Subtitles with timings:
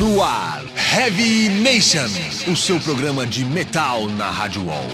[0.00, 0.62] No ar,
[0.96, 2.06] Heavy Nation,
[2.50, 4.88] o seu programa de metal na Rádio Wall.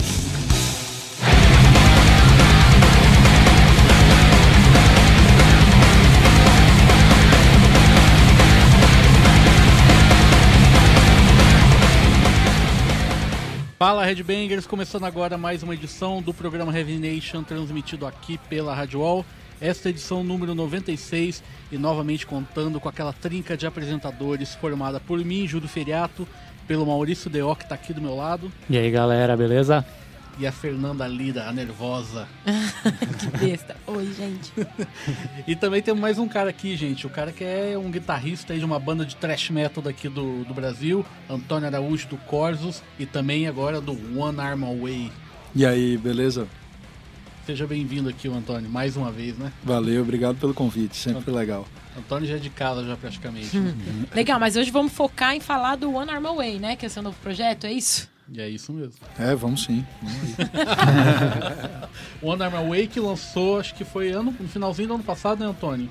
[13.78, 18.98] Fala Headbangers, começando agora mais uma edição do programa Heavy Nation, transmitido aqui pela Rádio
[18.98, 19.24] Wall.
[19.60, 25.18] Esta é edição número 96 e novamente contando com aquela trinca de apresentadores formada por
[25.24, 26.28] mim, Júlio Feriato,
[26.68, 29.84] pelo Maurício Deó, que está aqui do meu lado, E aí galera, beleza?
[30.38, 32.28] e a Fernanda Lida, a nervosa.
[33.18, 33.74] Que besta.
[33.86, 34.52] Oi, gente.
[35.46, 37.06] E também temos mais um cara aqui, gente.
[37.06, 40.44] O cara que é um guitarrista aí de uma banda de thrash metal daqui do,
[40.44, 45.10] do Brasil, Antônio Araújo do Corsos e também agora do One Arm Away.
[45.54, 46.46] E aí, beleza?
[47.46, 49.52] Seja bem-vindo aqui, o Antônio, mais uma vez, né?
[49.62, 51.64] Valeu, obrigado pelo convite, sempre legal.
[51.96, 53.56] Antônio já é de casa, já praticamente.
[54.12, 56.74] Legal, mas hoje vamos focar em falar do One Arm Away, né?
[56.74, 58.10] Que é seu novo projeto, é isso?
[58.28, 58.96] E é isso mesmo.
[59.16, 59.86] É, vamos sim.
[60.02, 61.78] Vamos aí.
[62.28, 65.46] One Arm Away que lançou, acho que foi ano, no finalzinho do ano passado, né,
[65.46, 65.88] Antônio?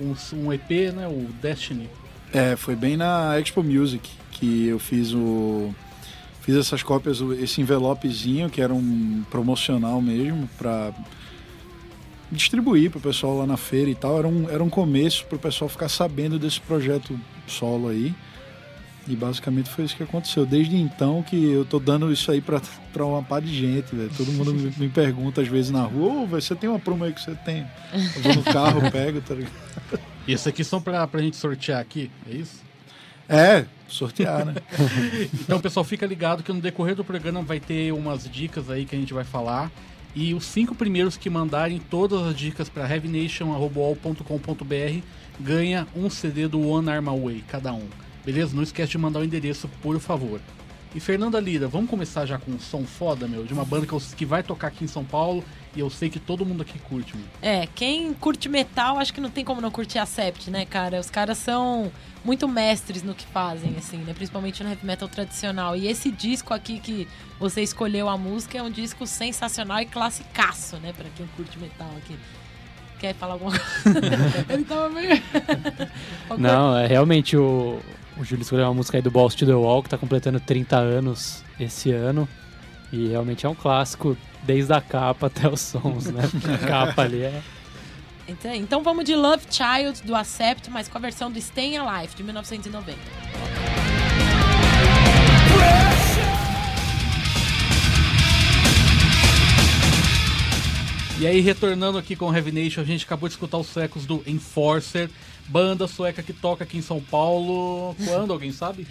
[0.00, 1.06] Um, um EP, né?
[1.06, 1.90] O Destiny.
[2.32, 5.74] É, foi bem na Expo Music que eu fiz o.
[6.44, 10.92] Fiz essas cópias, o- esse envelopezinho que era um promocional mesmo pra
[12.30, 14.18] distribuir pro pessoal lá na feira e tal.
[14.18, 18.14] Era um, era um começo pro pessoal ficar sabendo desse projeto solo aí.
[19.06, 20.46] E basicamente foi isso que aconteceu.
[20.46, 22.60] Desde então que eu tô dando isso aí pra,
[22.92, 24.10] pra uma par de gente, velho.
[24.16, 27.04] Todo mundo me, me pergunta às vezes na rua, ô, velho, você tem uma promo
[27.04, 27.66] aí que você tem?
[27.92, 29.52] Eu vou no carro, pego, tá ligado?
[30.26, 32.62] E esses aqui são pra, pra gente sortear aqui, é isso?
[33.28, 34.54] É, sortear, né?
[35.40, 38.94] Então, pessoal, fica ligado que no decorrer do programa vai ter umas dicas aí que
[38.94, 39.70] a gente vai falar.
[40.14, 45.02] E os cinco primeiros que mandarem todas as dicas para heavynation.com.br
[45.40, 47.88] ganha um CD do One Arm Away, cada um.
[48.24, 48.54] Beleza?
[48.54, 50.40] Não esquece de mandar o endereço, por favor.
[50.94, 53.92] E Fernanda Lira, vamos começar já com um som foda, meu, de uma banda que,
[53.92, 55.42] eu- que vai tocar aqui em São Paulo
[55.74, 57.26] e eu sei que todo mundo aqui curte, meu.
[57.42, 61.00] É, quem curte metal, acho que não tem como não curtir a Sept, né, cara?
[61.00, 61.90] Os caras são
[62.24, 64.14] muito mestres no que fazem, assim, né?
[64.14, 65.74] Principalmente no heavy metal tradicional.
[65.74, 67.08] E esse disco aqui que
[67.40, 70.92] você escolheu a música é um disco sensacional e classicaço, né?
[70.96, 72.16] Pra quem curte metal aqui.
[73.00, 73.98] Quer falar alguma coisa?
[74.48, 75.20] Ele tava meio...
[76.38, 77.80] Não, é realmente o,
[78.16, 80.76] o Júlio escolheu uma música aí do Balls to the Wall, que tá completando 30
[80.76, 82.28] anos esse ano.
[82.92, 86.22] E realmente é um clássico, desde a capa até os sons, né?
[86.54, 87.42] A capa ali é.
[88.26, 92.14] Então, então vamos de Love Child do Accept, mas com a versão do Staying Alive
[92.14, 92.98] de 1990.
[101.20, 104.04] E aí, retornando aqui com o Heavy Nation, a gente acabou de escutar os suecos
[104.04, 105.08] do Enforcer,
[105.46, 107.94] banda sueca que toca aqui em São Paulo.
[108.04, 108.32] Quando?
[108.32, 108.84] Alguém sabe?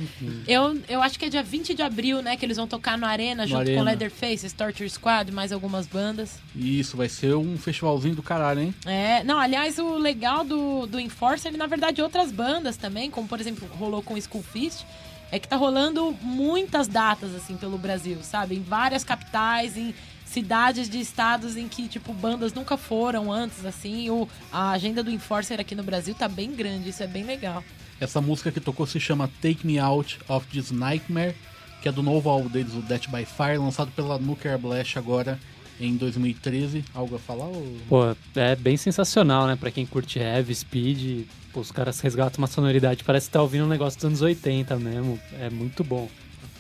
[0.48, 3.06] Eu, eu acho que é dia 20 de abril, né, que eles vão tocar no
[3.06, 3.78] Arena No junto Arena.
[3.78, 6.40] com Leatherface, Torture Squad e mais algumas bandas.
[6.56, 8.74] Isso, vai ser um festivalzinho do caralho, hein?
[8.86, 13.42] É, não, aliás, o legal do, do Enforcer, na verdade, outras bandas também, como por
[13.42, 14.86] exemplo, rolou com o Skull Fist,
[15.30, 18.56] é que tá rolando muitas datas, assim, pelo Brasil, sabe?
[18.56, 19.94] Em várias capitais, em
[20.34, 24.10] cidades de estados em que, tipo, bandas nunca foram antes, assim.
[24.10, 27.64] O, a agenda do Enforcer aqui no Brasil tá bem grande, isso é bem legal.
[28.00, 31.36] Essa música que tocou se chama Take Me Out of This Nightmare,
[31.82, 35.40] que é do novo álbum deles, o Death by Fire, lançado pela Nuclear Blast agora
[35.80, 36.84] em 2013.
[36.96, 37.46] Algo a falar?
[37.46, 37.78] Ou...
[37.88, 39.56] Pô, é bem sensacional, né?
[39.56, 41.28] Pra quem curte heavy, speed.
[41.54, 44.76] Pô, os caras resgatam uma sonoridade, parece que tá ouvindo um negócio dos anos 80
[44.78, 45.20] mesmo.
[45.40, 46.10] É muito bom.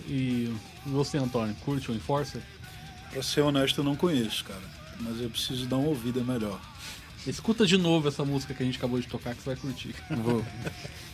[0.07, 0.53] E
[0.85, 2.41] você, Antônio, curte o Enforcer?
[3.13, 4.61] Pra ser honesto, eu não conheço, cara.
[4.99, 6.59] Mas eu preciso dar uma ouvida melhor.
[7.25, 9.95] Escuta de novo essa música que a gente acabou de tocar que você vai curtir.
[10.09, 10.43] Vou.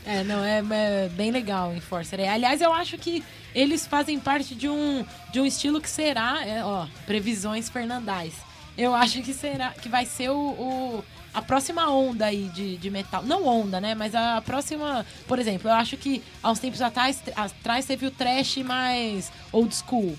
[0.05, 2.19] É, não, é, é bem legal o Enforcer.
[2.19, 3.23] É, aliás, eu acho que
[3.53, 8.33] eles fazem parte de um, de um estilo que será, é, ó, previsões fernandais.
[8.77, 12.89] Eu acho que será, que vai ser o, o- a próxima onda aí de, de
[12.89, 13.21] metal.
[13.23, 13.93] Não onda, né?
[13.93, 15.05] Mas a próxima.
[15.27, 19.75] Por exemplo, eu acho que há uns tempos atrás, atrás teve o trash mais old
[19.75, 20.17] school.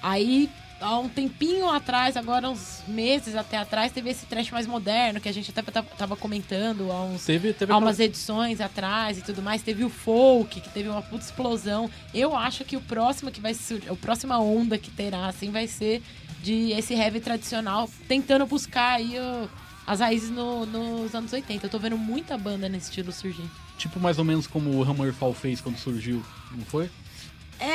[0.00, 0.48] Aí,
[0.82, 5.28] há um tempinho atrás, agora uns meses até atrás, teve esse trash mais moderno, que
[5.28, 9.22] a gente até tava- comentando há uns Teve, teve há aquela- umas edições atrás e
[9.22, 9.62] tudo mais.
[9.62, 11.88] Teve o folk, que teve uma puta explosão.
[12.12, 15.66] Eu acho que o próximo que vai surgir, a próxima onda que terá, assim, vai
[15.66, 16.02] ser
[16.42, 19.48] de esse heavy tradicional, tentando buscar aí o-
[19.86, 21.66] as raízes no- nos anos 80.
[21.66, 23.44] Eu tô vendo muita banda nesse estilo surgir.
[23.78, 26.90] Tipo mais ou menos como o Hammerfall fez quando surgiu, não foi?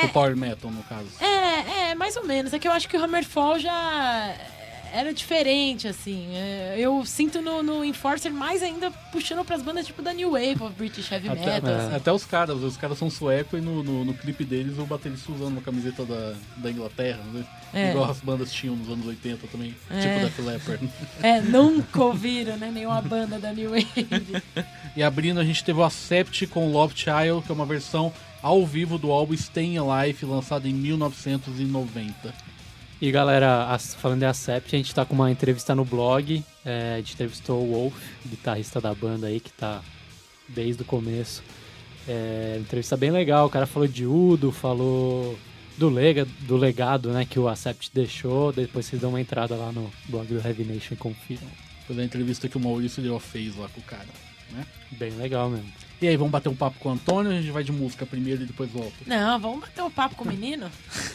[0.02, 1.08] É, O Power Metal, no caso.
[1.20, 2.52] É, é, mais ou menos.
[2.52, 4.34] É que eu acho que o Hammerfall já
[4.90, 6.28] era diferente, assim.
[6.34, 10.62] É, eu sinto no, no Enforcer mais ainda puxando pras bandas tipo da New Wave
[10.62, 11.74] of British Heavy Até, Metal.
[11.74, 11.92] assim.
[11.92, 14.86] é, até os caras, os caras são suecos e no, no, no clipe deles o
[14.86, 17.44] baterista usando uma camiseta da, da Inglaterra, né?
[17.74, 17.90] É.
[17.90, 20.00] Igual as bandas tinham nos anos 80 também, É.
[20.00, 20.88] tipo Def Leppard.
[21.22, 22.70] É, nunca ouviram, né?
[22.72, 24.42] Nenhuma banda da New Wave.
[24.96, 28.12] E abrindo a gente teve o Accept com Love Child, que é uma versão
[28.42, 32.34] ao vivo do álbum Staying Alive, lançado em 1990.
[33.00, 36.42] E galera, falando de Acept, a gente tá com uma entrevista no blog.
[36.64, 37.94] é, a gente entrevistou o Wolf,
[38.26, 39.82] guitarrista da banda aí, que tá
[40.48, 41.42] desde o começo.
[42.08, 45.38] É, entrevista bem legal, o cara falou de Udo, falou
[45.76, 48.52] do, lega, do legado né, que o Acept deixou.
[48.52, 51.46] Depois vocês dão uma entrada lá no blog do Heavy Nation e confiram.
[51.86, 54.08] Foi a entrevista que o Maurício Leó fez lá com o cara.
[54.50, 54.66] Né?
[54.92, 55.72] Bem legal mesmo.
[56.00, 58.42] E aí, vamos bater um papo com o Antônio, a gente vai de música primeiro
[58.42, 58.94] e depois volta.
[59.04, 60.70] Não, vamos bater um papo com o menino?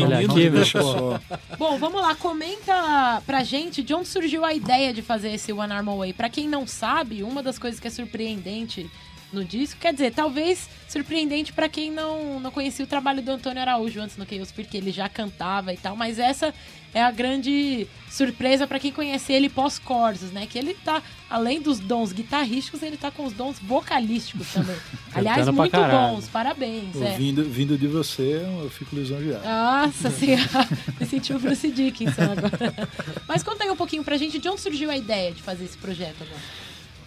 [0.00, 1.56] Olha Menino, aqui, meu, pô.
[1.58, 5.72] Bom, vamos lá, comenta pra gente de onde surgiu a ideia de fazer esse One
[5.72, 6.12] Arm Away.
[6.12, 8.88] Pra quem não sabe, uma das coisas que é surpreendente
[9.34, 13.60] no disco, quer dizer, talvez surpreendente pra quem não, não conhecia o trabalho do Antônio
[13.60, 16.54] Araújo antes no Chaos Fear, que ele já cantava e tal, mas essa
[16.94, 20.46] é a grande surpresa pra quem conhece ele pós-corsos, né?
[20.46, 24.76] Que ele tá, além dos dons guitarrísticos, ele tá com os dons vocalísticos também.
[25.12, 26.14] Aliás, muito caralho.
[26.14, 26.94] bons, parabéns.
[27.02, 27.16] é.
[27.16, 29.44] Vindo, vindo de você, eu fico lisonjeado.
[29.44, 30.68] Nossa senhora,
[31.00, 32.88] me senti o Bruce Dickinson agora.
[33.26, 35.76] Mas conta aí um pouquinho pra gente de onde surgiu a ideia de fazer esse
[35.76, 36.40] projeto agora.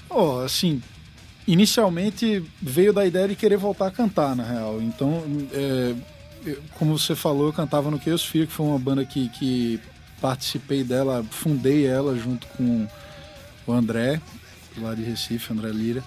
[0.09, 0.81] Ó, assim,
[1.47, 4.81] inicialmente veio da ideia de querer voltar a cantar, na real.
[4.81, 5.23] Então,
[5.53, 5.95] é,
[6.45, 9.79] eu- como você falou, eu cantava no Chaos Fear, que foi uma banda que, que
[10.21, 12.87] participei dela, fundei ela junto com
[13.65, 14.21] o André,
[14.77, 16.03] lá de Recife, André Lira.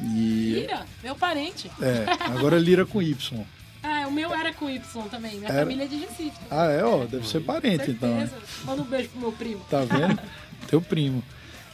[0.00, 1.70] E, Lira, meu parente.
[1.80, 3.14] é, agora é Lira com Y.
[3.80, 5.36] Ah, o meu era com Y também.
[5.36, 5.60] Minha Era?
[5.60, 6.32] família é de Recife.
[6.50, 8.08] Ah, é, ó, deve ser parente, então.
[8.12, 8.28] né?
[8.64, 9.64] Manda um beijo pro meu primo.
[9.70, 10.18] Tá vendo?
[10.66, 11.22] Teu primo.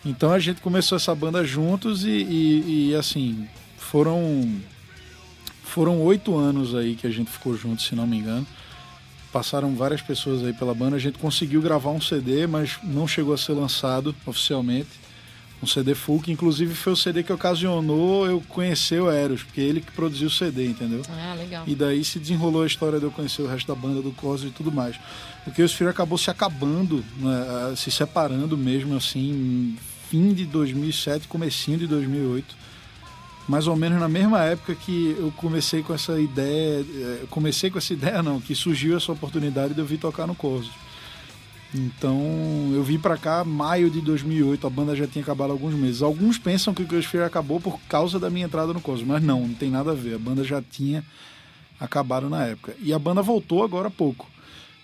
[0.04, 3.48] Então a gente começou essa banda juntos e, e- e, assim,
[3.78, 4.50] foram
[5.62, 8.46] foram oito anos aí que a gente ficou junto, se não me engano.
[9.32, 10.94] Passaram várias pessoas aí pela banda.
[10.94, 14.88] A gente conseguiu gravar um CD, mas não chegou a ser lançado oficialmente.
[15.60, 19.60] Um CD full, que inclusive foi o CD que ocasionou eu conhecer o Eros, porque
[19.60, 21.02] ele que produziu o CD, entendeu?
[21.08, 21.64] Ah, legal.
[21.66, 24.50] E daí se desenrolou a história de eu conhecer o resto da banda, do Cosmos
[24.50, 24.94] e tudo mais.
[25.42, 29.76] Porque o Sphere acabou se acabando, né, se separando mesmo, assim,
[30.14, 32.54] fim de 2007, comecinho de 2008.
[33.48, 37.78] Mais ou menos na mesma época que eu comecei com essa ideia, eh, comecei com
[37.78, 40.72] essa ideia não, que surgiu essa oportunidade de eu vir tocar no Cosmos.
[41.74, 45.74] Então, eu vim pra cá maio de 2008, a banda já tinha acabado há alguns
[45.74, 46.00] meses.
[46.00, 49.40] Alguns pensam que o Cosmos acabou por causa da minha entrada no Cosmos, mas não,
[49.40, 50.14] não tem nada a ver.
[50.14, 51.04] A banda já tinha
[51.80, 52.76] acabado na época.
[52.80, 54.30] E a banda voltou agora há pouco.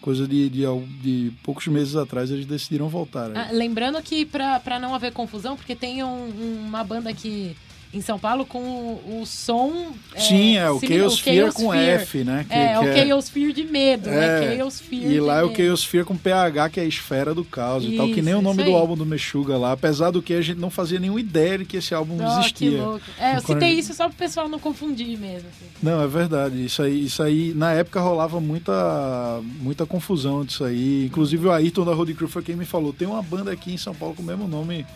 [0.00, 0.62] Coisa de, de,
[1.02, 3.30] de poucos meses atrás eles decidiram voltar.
[3.36, 7.54] Ah, lembrando que pra não haver confusão, porque tem um- uma banda aqui
[7.92, 9.92] em São Paulo com o, o som.
[10.16, 12.00] Sim, é o similar- Chaos Fear com Fear.
[12.00, 12.46] F, né?
[12.48, 14.12] Que- É, que o Chaos Fear de medo, É,
[14.50, 14.56] né?
[14.56, 15.54] Chaos Fear E lá é o.
[15.54, 18.36] Chaos Fear com PH, que é a esfera do caos e tal, que nem o
[18.38, 21.00] Isso, nome isso do álbum do Meshuga lá, apesar do que a gente não fazia
[21.00, 22.82] nenhuma ideia de que esse álbum Oh, que existia.
[22.82, 23.00] louco.
[23.18, 25.48] É, eu citei gente- isso só pro pessoal não confundir mesmo.
[25.48, 25.66] assim.
[25.82, 26.64] Não, é verdade.
[26.64, 31.06] Isso aí, isso aí, na época rolava muita, muita confusão disso aí.
[31.06, 33.78] Inclusive o Ayrton da Road Crew foi quem me falou: tem uma banda aqui em
[33.78, 34.86] São Paulo com o mesmo nome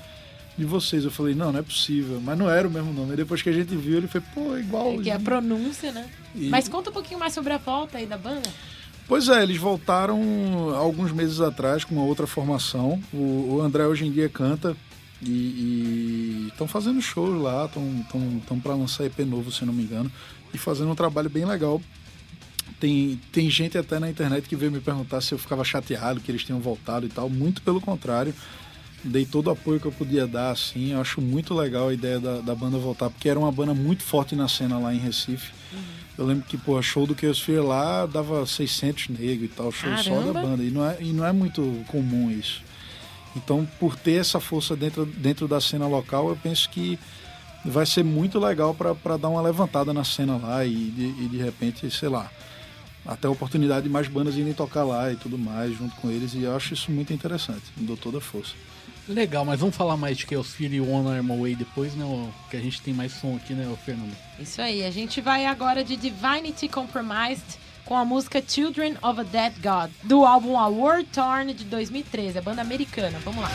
[0.57, 1.05] de vocês.
[1.05, 2.21] Eu falei: não, não é possível.
[2.23, 3.11] Mas não era o mesmo nome.
[3.13, 4.93] Aí depois que a gente viu, ele foi: pô, igual.
[4.95, 6.09] É que é a pronúncia, né?
[6.35, 8.49] E- Mas conta um pouquinho mais sobre a volta aí da banda.
[9.07, 12.99] Pois é, eles voltaram alguns meses atrás com uma outra formação.
[13.13, 14.75] O, o André hoje em dia canta
[15.23, 20.11] e estão fazendo shows lá, estão para lançar EP novo, se não me engano,
[20.53, 21.81] e fazendo um trabalho bem legal.
[22.81, 26.31] Tem, tem gente até na internet que veio me perguntar se eu ficava chateado que
[26.31, 27.29] eles tinham voltado e tal.
[27.31, 28.35] Muito pelo contrário.
[29.05, 30.93] Dei todo o apoio que eu podia dar, assim.
[30.93, 34.03] Eu acho muito legal a ideia da, da banda voltar, porque era uma banda muito
[34.03, 35.53] forte na cena lá em Recife.
[36.17, 39.91] Eu lembro que, pô, show do Chaos Fear lá dava 600 negros e tal, show
[39.99, 40.43] só da Caramba!
[40.43, 40.63] banda.
[40.63, 42.63] E não, é, e não é muito comum isso.
[43.37, 46.99] Então, por ter essa força dentro, dentro da cena local, eu penso que
[47.65, 51.39] vai ser muito legal para dar uma levantada na cena lá e de, e de
[51.39, 52.31] repente, sei lá,
[53.05, 56.35] até a oportunidade de mais bandas irem tocar lá e tudo mais junto com eles.
[56.35, 57.63] E eu acho isso muito interessante.
[57.77, 58.55] Me dou toda a força.
[59.07, 62.05] Legal, mas vamos falar mais de Chaos e One Arm Away depois, né?
[62.51, 64.17] Que a gente tem mais som aqui, né, Fernando?
[64.41, 69.23] Isso aí, a gente vai agora de Divinity Compromised com a música Children of a
[69.23, 73.19] Dead God, do álbum A War Torn de 2013, a banda americana.
[73.23, 73.51] Vamos lá.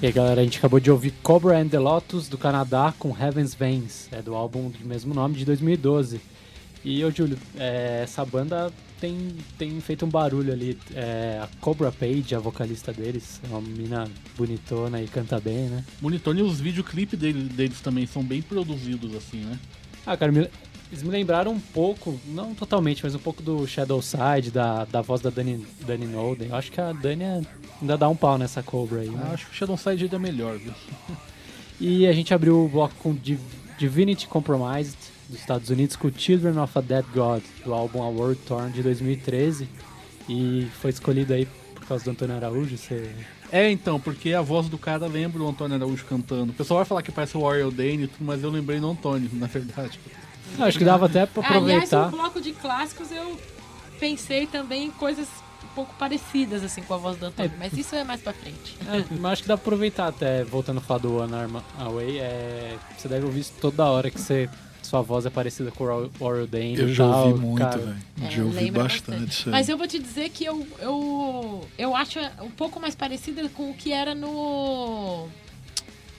[0.00, 3.14] E aí, galera, a gente acabou de ouvir Cobra and the Lotus do Canadá com
[3.14, 6.37] Heaven's Veins, é do álbum do mesmo nome de 2012.
[6.84, 10.78] E, ô Júlio, é, essa banda tem, tem feito um barulho ali.
[10.94, 15.84] É, a Cobra Page, a vocalista deles, é uma menina bonitona e canta bem, né?
[16.00, 19.58] Bonitona e os videoclipes deles, deles também são bem produzidos, assim, né?
[20.06, 20.48] Ah, cara, me,
[20.90, 25.02] eles me lembraram um pouco, não totalmente, mas um pouco do Shadow Side, da, da
[25.02, 26.48] voz da Dani, Dani Nolden.
[26.48, 27.24] Eu acho que a Dani
[27.80, 29.10] ainda dá um pau nessa Cobra aí.
[29.10, 29.20] Né?
[29.22, 30.72] Ah, acho que o Shadow Side ainda é melhor, viu?
[31.80, 33.38] E a gente abriu o bloco com Div
[33.78, 34.96] Divinity Compromised,
[35.28, 38.82] dos Estados Unidos, com Children of a Dead God, do álbum A World Torn de
[38.82, 39.68] 2013.
[40.28, 42.76] E foi escolhido aí por causa do Antônio Araújo.
[42.76, 43.10] Você...
[43.52, 46.52] É, então, porque a voz do cara lembra o Antônio Araújo cantando.
[46.52, 49.46] O pessoal vai falar que parece o Warrior Dane, mas eu lembrei do Antônio, na
[49.46, 50.00] verdade.
[50.56, 51.96] Não, acho que dava até pra aproveitar.
[51.96, 53.38] Aliás, no bloco de clássicos eu
[54.00, 55.28] pensei também em coisas
[55.62, 57.58] um pouco parecidas assim com a voz do Antônio, é.
[57.58, 58.76] mas isso é mais pra frente.
[58.86, 62.18] É, mas acho que dá pra aproveitar até, voltando a falar do One Arm Away,
[62.18, 64.48] é, você deve ouvir isso toda hora que você
[64.88, 67.96] sua voz é parecida com o Warrior Dane Eu já tal, ouvi muito, velho.
[68.22, 69.52] É, já ouvi lembra bastante isso aí.
[69.52, 73.70] Mas eu vou te dizer que eu, eu, eu acho um pouco mais parecida com
[73.70, 75.28] o que era no.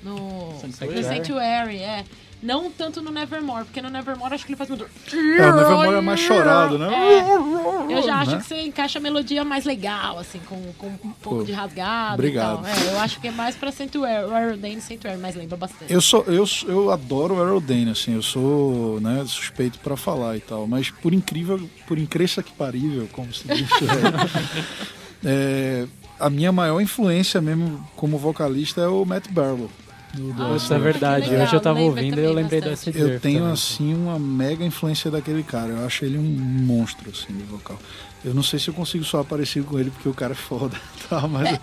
[0.04, 0.54] No.
[0.62, 0.96] Sanctuary.
[0.96, 2.06] No Sanctuary, é.
[2.42, 4.86] Não tanto no Nevermore, porque no Nevermore acho que ele faz muito.
[4.86, 6.88] É, o Nevermore é mais chorado, né?
[6.94, 8.38] É, eu já acho Né?
[8.38, 12.14] que você encaixa a melodia mais legal, assim, com, com um pouco Pô, de rasgado
[12.14, 12.66] obrigado.
[12.66, 15.92] É, eu acho que é mais pra Sanctuary, o Arrow Dane Sanctuary, mas lembra bastante.
[15.92, 20.38] Eu, sou, eu, eu adoro o Arrow Dane, assim, eu sou né, suspeito pra falar
[20.38, 23.68] e tal, mas por incrível, por incrível que parível, como se diz,
[25.26, 25.88] é, é,
[26.20, 29.70] a minha maior influência mesmo como vocalista é o Matt Barlow.
[30.14, 31.30] Do, do Ah, Isso é verdade.
[31.30, 32.98] legal, Hoje eu tava ouvindo e eu também lembrei bastante.
[32.98, 35.70] dessa Eu tenho assim uma mega influência daquele cara.
[35.74, 37.80] Eu acho ele um monstro assim de vocal.
[38.26, 40.76] Eu não sei se eu consigo soar parecido com ele porque o cara é foda,
[41.10, 41.26] tá?
[41.28, 41.58] Mas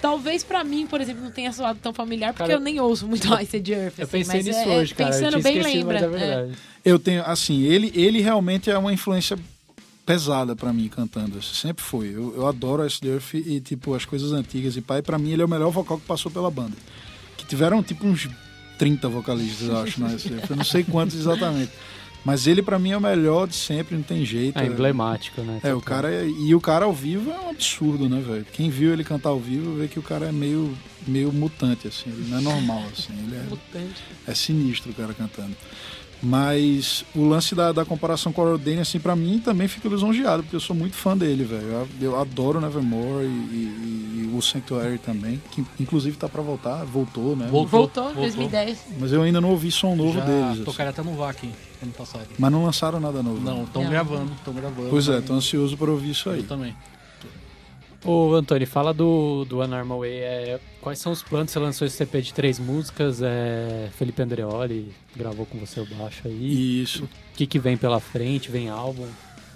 [0.00, 3.06] Talvez pra mim, por exemplo, não tenha soado tão familiar, porque Cara, eu nem ouço
[3.06, 3.98] muito Ice the Earth.
[3.98, 5.10] Eu assim, pensei mas nisso é- é- hoje, cara.
[5.10, 5.94] Eu Pensando bem, esquecido, lembra.
[5.94, 6.28] mas é é.
[6.36, 6.58] verdade.
[6.84, 9.36] eu tenho assim, ele ele realmente é uma influência
[10.06, 11.42] pesada pra mim cantando.
[11.42, 12.08] Sempre foi.
[12.14, 15.32] Eu, eu adoro Ice the Earth e tipo as coisas antigas e pai, pra mim
[15.32, 16.76] ele é o melhor vocal que passou pela banda.
[17.48, 18.28] Tiveram tipo uns
[18.78, 20.10] 30 vocalistas, eu acho, na.
[20.48, 21.72] Eu não sei quantos exatamente.
[22.24, 24.58] Mas ele pra mim é o melhor de sempre, não tem jeito.
[24.58, 25.60] É emblemático, né?
[25.62, 28.44] É, o cara é, e o cara ao vivo é um absurdo, né, velho?
[28.52, 30.76] Quem viu ele cantar ao vivo vê que o cara é meio,
[31.06, 34.02] meio mutante, assim, ele não é normal, assim, ele é, Mutante.
[34.26, 35.56] é sinistro o cara cantando.
[36.22, 40.42] Mas o lance da, da comparação com o Rodney, assim, pra mim também fico lisonjeado,
[40.42, 41.62] porque eu sou muito fã dele, velho.
[41.62, 46.84] Eu, eu adoro Nevermore e, e- e o Sanctuary também, que inclusive tá pra voltar,
[46.84, 47.46] voltou, né?
[47.50, 47.80] Voltou.
[47.80, 48.78] Voltou, 2010.
[48.98, 50.50] Mas eu ainda não ouvi som novo Já deles.
[50.52, 50.64] assim.
[50.64, 51.48] tocaram até no VAC
[51.82, 52.26] ano passado.
[52.38, 53.40] Mas não lançaram nada novo.
[53.40, 54.88] Não, estão gravando, estão gravando.
[54.90, 56.38] Pois é, tô ansioso pra ouvir isso aí.
[56.40, 56.74] Eu também.
[58.04, 60.18] Ô, Antônio, fala do, do One Arm Away.
[60.18, 61.50] É, quais são os planos?
[61.50, 63.20] Você lançou esse EP de três músicas.
[63.20, 66.82] É, Felipe Andreoli gravou com você o baixo aí.
[66.82, 67.04] Isso.
[67.04, 68.50] O que, que vem pela frente?
[68.50, 69.06] Vem álbum?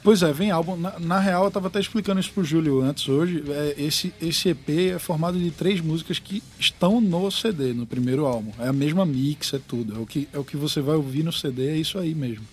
[0.02, 0.76] Pois é, vem álbum.
[0.76, 3.44] Na, na real, eu tava até explicando isso pro Júlio antes hoje.
[3.49, 8.26] É, esse, esse EP é formado de três músicas que estão no CD, no primeiro
[8.26, 8.50] álbum.
[8.58, 9.96] É a mesma mix, é tudo.
[9.96, 12.44] É o que, é o que você vai ouvir no CD, é isso aí mesmo.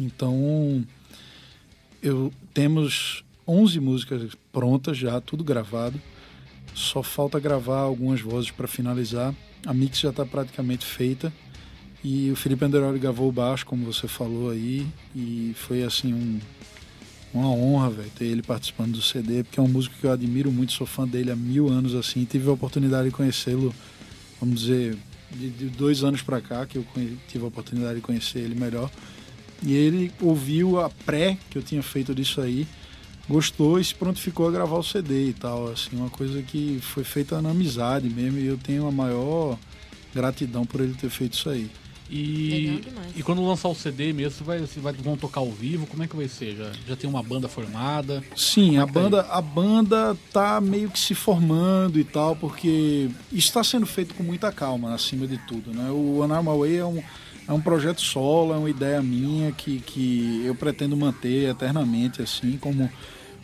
[0.00, 0.82] Então,
[2.02, 6.00] eu temos 11 músicas prontas já, tudo gravado.
[6.74, 9.34] Só falta gravar algumas vozes para finalizar.
[9.66, 11.32] A mix já está praticamente feita.
[12.04, 14.86] E o Felipe Anderoli gravou o baixo, como você falou aí.
[15.14, 16.40] E foi assim um,
[17.32, 20.50] uma honra, velho, ter ele participando do CD, porque é um músico que eu admiro
[20.50, 22.24] muito, sou fã dele há mil anos assim.
[22.24, 23.74] Tive a oportunidade de conhecê-lo,
[24.40, 24.96] vamos dizer,
[25.30, 26.86] de, de dois anos para cá que eu
[27.28, 28.90] tive a oportunidade de conhecer ele melhor.
[29.62, 32.66] E ele ouviu a pré que eu tinha feito disso aí,
[33.28, 35.68] gostou e se prontificou a gravar o CD e tal.
[35.70, 39.58] Assim, uma coisa que foi feita na amizade mesmo e eu tenho a maior
[40.14, 41.70] gratidão por ele ter feito isso aí.
[42.14, 42.82] E,
[43.16, 45.86] e quando lançar o CD mesmo, você vai, vai, vão tocar ao vivo?
[45.86, 46.54] Como é que vai ser?
[46.54, 48.22] Já, já tem uma banda formada?
[48.36, 49.04] Sim, a que tá aí?
[49.04, 54.14] banda, a banda tá meio que se formando e tal, porque isso está sendo feito
[54.14, 55.90] com muita calma, acima de tudo, né?
[55.90, 57.02] O An Arm Away é um,
[57.48, 62.56] é um projeto solo, é uma ideia minha que, que eu pretendo manter eternamente, assim,
[62.60, 62.90] como,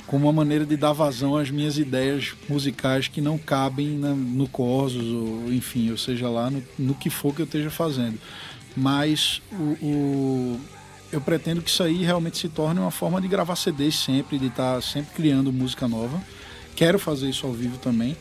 [0.07, 4.49] como uma maneira de dar vazão às minhas ideias musicais que não cabem na- no
[4.49, 8.19] Corsos, ou enfim, ou seja lá, no, no que for que eu esteja fazendo.
[8.77, 10.61] Mas o- o,
[11.13, 14.47] eu pretendo que isso aí realmente se torne uma forma de gravar CDs sempre, de
[14.47, 16.23] estar sempre criando música nova.
[16.77, 18.17] Quero fazer isso ao vivo também.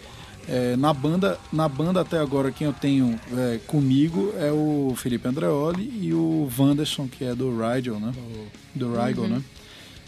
[0.50, 5.28] É, na banda, na banda até agora quem eu tenho é, comigo é o Felipe
[5.28, 8.14] Andreoli e o Wanderson, que é do Rigel, né?
[8.74, 9.42] Do Rigel, né?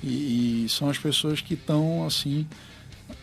[0.02, 2.48] E, e são as pessoas que estão assim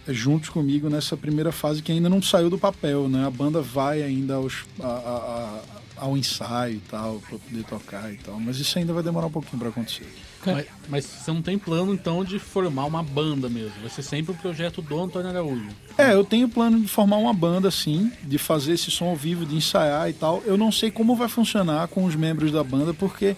[0.08, 3.26] juntos comigo nessa primeira fase que ainda não saiu do papel, né?
[3.26, 5.60] A banda vai ainda aos, a- a-
[5.98, 9.28] a- ao ensaio e tal, para poder tocar e tal, mas isso ainda vai demorar
[9.28, 10.06] um pouquinho para acontecer.
[10.52, 13.72] Mas, mas você não tem plano, então, de formar uma banda mesmo.
[13.80, 15.68] Vai ser sempre um projeto do Antônio Araújo.
[15.98, 19.44] É, eu tenho plano de formar uma banda, sim, de fazer esse som ao vivo,
[19.44, 20.42] de ensaiar e tal.
[20.44, 23.36] Eu não sei como vai funcionar com os membros da banda, porque,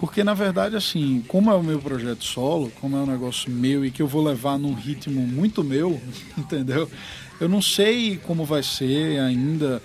[0.00, 3.84] porque na verdade, assim, como é o meu projeto solo, como é um negócio meu
[3.84, 6.00] e que eu vou levar num ritmo muito meu,
[6.36, 6.90] entendeu?
[7.40, 9.82] Eu não sei como vai ser ainda.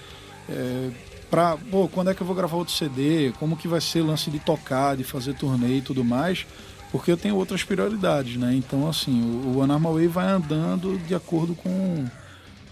[0.49, 0.89] É,
[1.31, 3.31] pra, pô, quando é que eu vou gravar outro CD?
[3.39, 6.45] Como que vai ser o lance de tocar, de fazer turnê e tudo mais?
[6.91, 8.53] Porque eu tenho outras prioridades, né?
[8.53, 12.05] Então, assim, o, o Anarma Way vai andando de acordo com,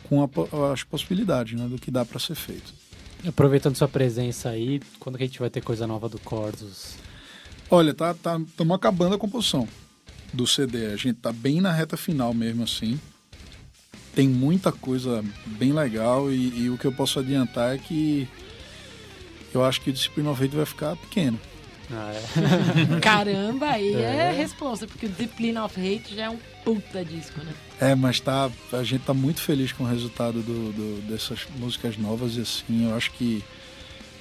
[0.04, 1.68] com a, as possibilidades, né?
[1.70, 2.74] Do que dá para ser feito.
[3.26, 6.96] Aproveitando sua presença aí, quando que a gente vai ter coisa nova do Cordos?
[7.72, 9.68] Olha, tá, tá, estamos acabando a composição
[10.34, 10.88] do CD.
[10.88, 13.00] A gente tá bem na reta final mesmo, assim.
[14.14, 18.28] Tem muita coisa bem legal e, e o que eu posso adiantar é que
[19.54, 21.40] eu acho que o Disciplina of Hate vai ficar pequeno.
[21.92, 23.00] Ah, é.
[23.02, 24.32] Caramba, aí é, É.
[24.32, 27.52] responsa, porque o Discipline of Hate já é um puta disco, né?
[27.82, 31.98] É, mas tá, a gente tá muito feliz com o resultado do, do- dessas músicas
[31.98, 33.44] novas e assim, eu acho que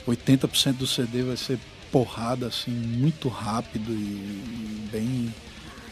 [0.07, 1.59] 80% do CD vai ser
[1.93, 5.35] porrada, assim, muito rápido e, e bem,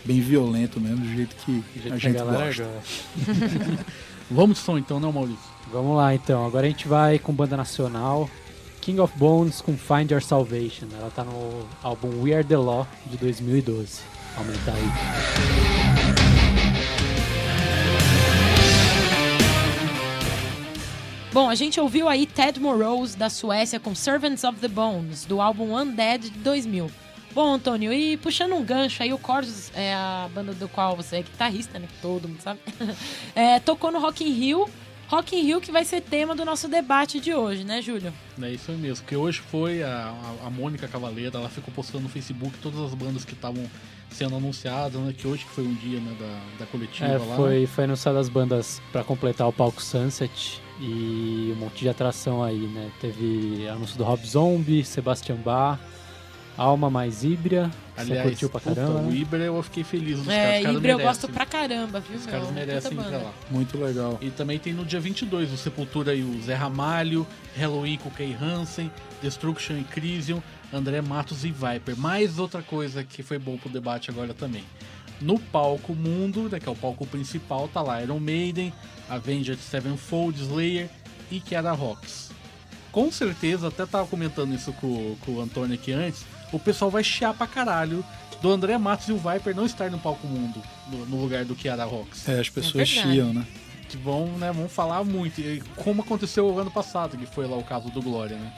[0.05, 2.71] bem violento mesmo, do jeito que Do jeito a que a gente galera gosta.
[4.31, 5.39] Vamos de som, então, não, Maurício?
[5.73, 8.31] Vamos lá então, agora a gente vai com banda nacional.
[8.87, 10.87] King of Bones com Find Your Salvation.
[10.97, 14.01] Ela tá no álbum We Are the Law de 2012.
[14.37, 14.85] Aumentar aí.
[21.33, 25.41] Bom, a gente ouviu aí Ted Morose, da Suécia, com Servants of the Bones, do
[25.41, 26.89] álbum Undead de 2000.
[27.35, 31.17] Bom, Antônio, e puxando um gancho aí, o Corsos é a banda do qual você
[31.17, 31.89] é guitarrista, né?
[32.01, 32.61] Todo mundo sabe.
[33.35, 34.71] É, tocou no Rock in Rio.
[35.09, 38.13] Rock in Rio que vai ser tema do nosso debate de hoje, né, Júlio?
[38.43, 42.03] É isso aí mesmo, porque hoje foi a, a, a Mônica Cavaleira, ela ficou postando
[42.05, 43.65] no Facebook todas as bandas que estavam
[44.11, 45.15] sendo anunciadas, né?
[45.17, 47.37] Que hoje que foi um dia né, da, da coletiva É, lá.
[47.37, 52.43] foi, foi anunciado as bandas pra completar o palco Sunset e um monte de atração
[52.43, 52.91] aí, né?
[53.01, 55.79] Teve anúncio do Rob Zombie, Sebastian Bach,
[56.57, 57.71] Alma mais Híbria.
[57.95, 59.17] Você Aliás, curtiu pra puta, caramba, o né?
[59.17, 60.77] Ibra eu fiquei feliz dos é, caras.
[60.77, 62.33] Ibra eu gosto pra caramba, viu, Os meu?
[62.33, 63.33] caras merecem ir pra lá.
[63.51, 64.19] Muito legal.
[64.21, 68.13] E também tem no dia 22 o Sepultura e o Zé Ramalho, Halloween com o
[68.13, 68.91] Kay Hansen,
[69.23, 70.43] Destruction e Crisium,
[70.73, 71.97] André Matos e Viper.
[71.97, 74.65] Mais outra coisa que foi bom pro debate agora também.
[75.21, 78.73] No palco mundo, né, que é o palco principal, tá lá Iron Maiden,
[79.09, 80.91] Avenged Sevenfold, Slayer
[81.31, 82.31] e Kiara Rocks.
[82.93, 87.03] Com certeza, até tava comentando isso com, com o Antônio aqui antes, o pessoal vai
[87.05, 88.05] chiar pra caralho
[88.43, 91.55] do André Matos e o Viper não estar no palco mundo, no, no lugar do
[91.55, 93.13] Kiara Rocks É, as pessoas verdade.
[93.15, 93.47] chiam, né?
[93.89, 95.41] que vão, né, vão falar muito.
[95.41, 98.53] E como aconteceu o ano passado, que foi lá o caso do Glória, né?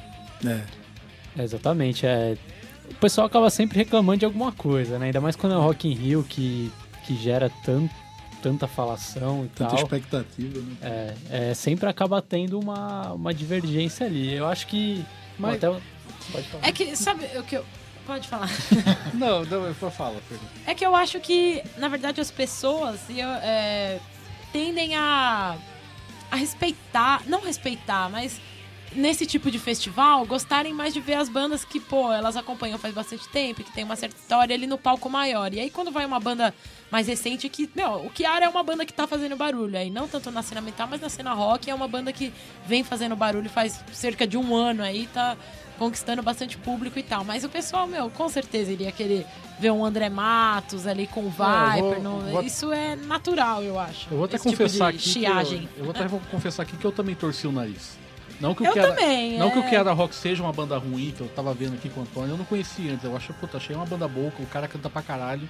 [1.37, 1.41] É.
[1.41, 2.35] É, exatamente, é.
[2.91, 5.07] O pessoal acaba sempre reclamando de alguma coisa, né?
[5.07, 6.73] Ainda mais quando é o Rock in Rio que,
[7.07, 7.87] que gera tan,
[8.43, 9.79] tanta falação e Tanta tal.
[9.83, 10.77] expectativa, né?
[10.81, 11.15] É,
[11.51, 14.33] é, sempre acaba tendo uma, uma divergência ali.
[14.35, 15.05] Eu acho que.
[15.39, 15.79] Mas- Até,
[16.33, 16.67] pode falar.
[16.67, 17.65] É que, sabe o que eu...
[18.07, 18.49] Pode falar.
[19.13, 20.49] Não, não, eu fala, Fernando.
[20.67, 24.01] É que eu acho que, na verdade, as pessoas é,
[24.51, 25.59] tendem a,
[26.31, 28.41] a respeitar, não respeitar, mas
[28.93, 32.95] nesse tipo de festival, gostarem mais de ver as bandas que, pô, elas acompanham faz
[32.95, 35.53] bastante tempo, que tem uma certa história ali no palco maior.
[35.53, 36.55] E aí, quando vai uma banda
[36.91, 40.09] mais recente, que, meu, o Kiara é uma banda que tá fazendo barulho aí, não
[40.09, 42.33] tanto na cena metal, mas na cena rock, é uma banda que
[42.67, 45.37] vem fazendo barulho faz cerca de um ano aí, tá
[45.79, 47.25] conquistando bastante público e tal.
[47.25, 49.25] Mas o pessoal, meu, com certeza iria querer
[49.61, 51.33] ver um André Matos ali com o É, eu
[51.83, 52.03] vou- Viper.
[52.03, 54.09] no- vou- Isso é natural, eu acho.
[54.11, 55.09] Eu vou até tipo confessar de aqui.
[55.09, 55.69] Chiagem.
[55.75, 57.97] eu, eu vou até vou confessar aqui que eu também torci o nariz.
[58.41, 59.51] Não que o Eu Kiara, também, Não é.
[59.51, 62.03] que o Kiara Rock seja uma banda ruim, que eu tava vendo aqui com o
[62.05, 63.05] Antônio, eu não conhecia antes.
[63.05, 65.49] Eu acho, puta, achei uma banda boa, o cara canta pra caralho.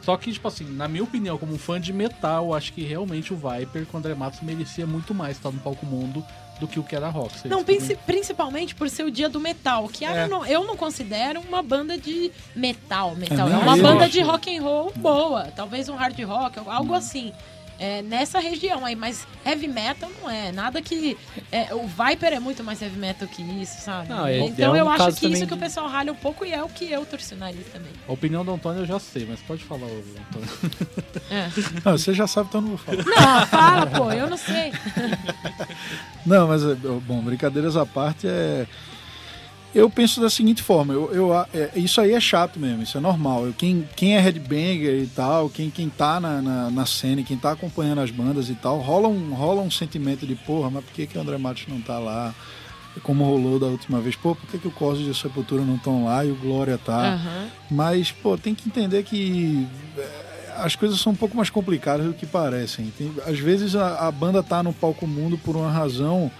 [0.00, 3.32] Só que, tipo assim, na minha opinião, como um fã de metal, acho que realmente
[3.32, 6.24] o Viper com o André Matos merecia muito mais estar no palco mundo
[6.60, 7.38] do que o Kiara Rock.
[7.38, 9.88] Vocês Não, princi- principalmente por ser o dia do metal.
[9.88, 10.24] Que É.
[10.24, 13.14] eu, não, eu não considero uma banda de metal.
[13.16, 13.48] metal.
[13.48, 14.12] É, É, uma banda acho.
[14.12, 15.48] de rock and roll boa.
[15.56, 17.32] Talvez um hard rock, algo assim.
[17.78, 20.52] É, nessa região aí, mas heavy metal não é.
[20.52, 21.16] Nada que.
[21.50, 24.08] é, o Viper é muito mais heavy metal que isso, sabe?
[24.08, 25.88] Não, é- então é um eu acho caso que isso também que o de- pessoal
[25.88, 27.90] ralha um pouco e é o que eu torci nariz também.
[28.08, 30.48] A opinião do Antônio eu já sei, mas pode falar, Antônio.
[31.30, 31.48] É.
[31.84, 33.04] Não, você já sabe, então eu não vou falar.
[33.04, 34.72] Não, fala, pô, eu não sei.
[36.24, 38.66] Não, mas, é, bom, brincadeiras à parte, é...
[39.74, 43.00] Eu penso da seguinte forma, eu, eu, é, isso aí é chato mesmo, isso é
[43.00, 43.46] normal.
[43.46, 47.24] Eu, quem, quem é headbanger e tal, quem, quem tá na, na, na cena, e
[47.24, 50.84] quem tá acompanhando as bandas e tal, rola um, rola um sentimento de, porra, mas
[50.84, 52.34] por que, que o André Matos não tá lá?
[53.02, 55.76] como rolou da última vez, pô, por que, que o Cosmos e a Sepultura não
[55.76, 57.14] estão lá e o Glória tá?
[57.14, 57.48] Aham.
[57.70, 62.12] Mas, pô, tem que entender que é, as coisas são um pouco mais complicadas do
[62.12, 62.92] que parecem.
[62.98, 66.30] Tem- às vezes a, a banda tá no palco mundo por uma razão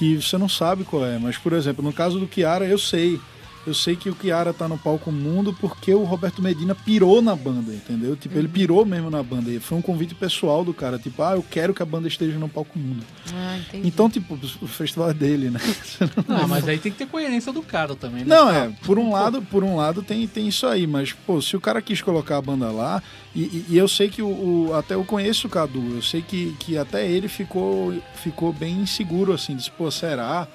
[0.00, 1.18] que você não sabe qual é.
[1.18, 3.20] Mas, por exemplo, no caso do Kiara, eu sei.
[3.66, 7.36] Eu sei que o Kiara tá no palco mundo porque o Roberto Medina pirou na
[7.36, 8.16] banda, entendeu?
[8.16, 9.50] Tipo, ele pirou mesmo na banda.
[9.60, 12.48] Foi um convite pessoal do cara, tipo, ah, eu quero que a banda esteja no
[12.48, 13.04] palco mundo.
[13.34, 13.86] Ah, entendi.
[13.86, 15.60] Então, tipo, o festival é dele, né?
[16.26, 18.34] Ah, mas aí tem que ter coerência do cara também, né?
[18.34, 21.54] Não, é, por um lado, por um lado tem, tem isso aí, mas, pô, se
[21.56, 23.02] o cara quis colocar a banda lá,
[23.34, 24.28] e, e- e eu sei que o,
[24.68, 28.76] o- até eu conheço o Cadu, eu sei que, que até ele ficou, ficou bem
[28.80, 30.48] inseguro, assim, disse, pô, será?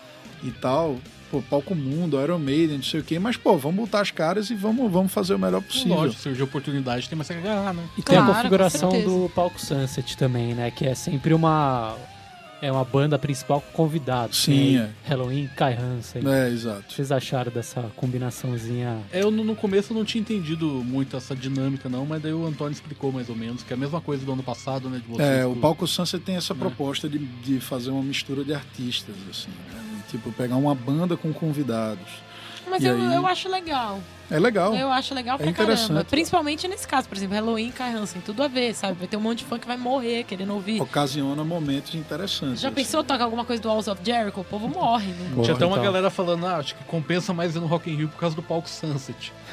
[0.44, 0.98] E tal,
[1.36, 4.50] pô, palco mundo, Iron Maiden, não sei o quê, mas, pô, vamos botar as caras
[4.50, 5.95] e vamos, vamos fazer o melhor possível.
[5.95, 7.84] Lógico, surgiu oportunidade, tem mais que agarrar, né?
[7.98, 10.71] E tem a Claro, configuração do palco Sunset também, né?
[10.71, 11.95] Que é sempre uma.
[12.62, 14.38] É uma banda principal com convidados.
[14.38, 14.89] Sim, é.
[15.04, 16.24] Halloween, Kai Hansen.
[16.24, 16.93] O É, que exato.
[16.93, 18.98] vocês acharam dessa combinaçãozinha?
[19.12, 22.45] É, Eu no no começo não tinha entendido muito essa dinâmica, não, mas daí o
[22.48, 25.00] Antônio explicou mais ou menos, que é a mesma coisa do ano passado, né?
[25.00, 26.60] De vocês, É, o do- Palco Sunset tem essa Né?
[26.60, 29.95] proposta de, de fazer uma mistura de artistas, assim, né?
[30.10, 32.26] Tipo, pegar uma banda com convidados.
[32.68, 33.15] Mas eu, aí?
[33.15, 34.00] eu acho legal.
[34.30, 34.74] É legal.
[34.74, 35.89] Eu acho legal pra interessante.
[35.89, 36.06] caramba.
[36.06, 38.22] Principalmente nesse caso, por exemplo, Halloween e Kai Hansen.
[38.22, 38.98] Tudo a ver, sabe?
[38.98, 40.82] Vai ter um monte de fã que vai morrer querendo ouvir.
[40.82, 42.60] Ocasiona momentos interessantes.
[42.60, 42.76] Já assim.
[42.76, 44.41] pensou tocar alguma coisa do Walls of Jericho?
[44.41, 45.18] O povo morre, né?
[45.26, 45.84] Tinha Porra, até uma então.
[45.86, 48.41] galera falando, ah, acho que compensa mais ir no Rock in Rio por causa do
[48.41, 49.32] palco Sunset.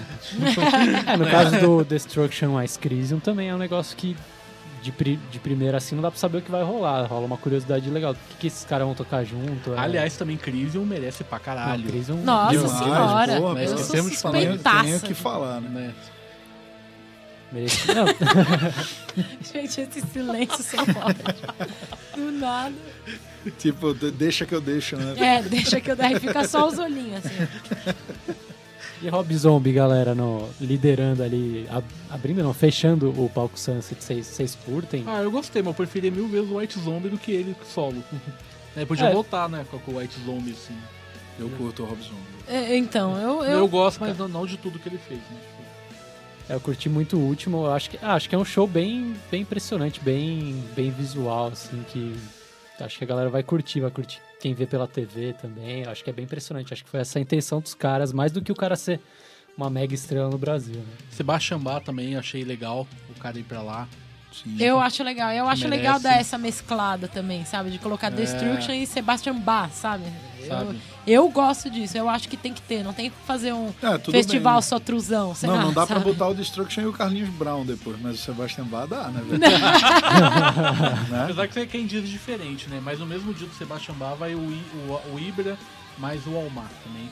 [1.06, 4.16] É, no caso do Destruction Ice Crisium também é um negócio que
[4.82, 7.06] de, pri- de primeira assim não dá pra saber o que vai rolar.
[7.06, 8.12] Rola uma curiosidade legal.
[8.12, 9.72] O que, que esses caras vão tocar junto?
[9.74, 11.84] é- Aliás, também Crisium merece pra não, caralho.
[11.84, 12.22] Crisium...
[12.22, 13.78] Nossa Demais, senhora, porra, eu pô.
[13.78, 14.84] sou Tem- suspeitaça.
[14.84, 15.68] Tem o que falar, né?
[15.68, 15.94] né?
[17.52, 18.06] merece- Não,
[19.52, 21.18] Gente, esse silêncio só pode.
[22.16, 22.74] Do nada.
[23.58, 25.14] Tipo, de- deixa que eu deixo, né?
[25.18, 27.94] É, deixa que eu daí fica só os olhinhos, assim.
[29.02, 34.26] E Rob Zombie, galera, no, liderando ali, ab- abrindo não, fechando o palco Sunset, vocês-
[34.26, 35.02] vocês curtem?
[35.08, 38.02] Ah, eu gostei, mas eu preferia mil vezes o White Zombie do que ele solo.
[38.76, 39.12] né, podia É.
[39.12, 40.76] voltar, né, com o White Zombie, assim.
[41.38, 42.12] Eu curto o Robson.
[42.46, 45.36] É, então, eu, Eu, eu, gosto, mas não, não de tudo que ele fez, né?
[46.48, 48.66] É, eu curti muito o último, eu acho que, ah, acho que é um show
[48.68, 52.14] bem, bem impressionante, bem, bem visual, assim, que
[52.78, 56.10] acho que a galera vai curtir, vai curtir quem vê pela TV também, acho que
[56.10, 58.56] é bem impressionante, acho que foi essa a intenção dos caras, mais do que o
[58.56, 59.00] cara ser
[59.56, 60.94] uma mega estrela no Brasil, né?
[61.10, 63.86] Sebastian Bach também achei legal o cara ir pra lá.
[64.32, 64.56] Sim.
[64.58, 65.30] eu acho legal.
[65.30, 65.82] Eu acho Merece.
[65.82, 67.70] legal dar essa mesclada também, sabe?
[67.70, 70.04] De colocar Destruction e Sebastian Bach, sabe?
[70.40, 70.64] Eu, Sabe?
[70.70, 70.91] eu
[71.30, 71.96] gosto disso.
[71.98, 72.82] Eu acho que tem que ter.
[72.84, 74.62] Não tem que fazer um É, festival bem.
[74.62, 76.10] só truzão, sei Não, lá, não dá pra sabe?
[76.12, 79.20] botar o Destruction e o Carlinhos Brown depois, mas o Sebastian Bach dá, né,
[81.10, 81.22] né?
[81.24, 82.80] Apesar que quem diz diferente, né?
[82.82, 85.56] Mas no mesmo dia do Sebastian Bach vai o, I- o, o Ibra
[85.98, 87.08] mais o Almar também.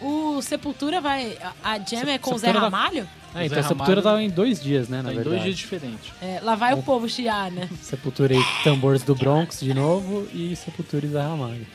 [0.00, 1.36] O Sepultura vai.
[1.62, 3.06] A Jam é com o Zé Ramalho?
[3.34, 5.28] Ah, então Zé a Sepultura Ramalho- tava em dois dias, né, na Tá em verdade.
[5.30, 6.12] dois dias diferentes.
[6.22, 7.68] É, lá vai o povo chiar, né?
[7.82, 11.66] Sepultura e Tambores do Bronx de novo e Sepultura e Zé Ramalho.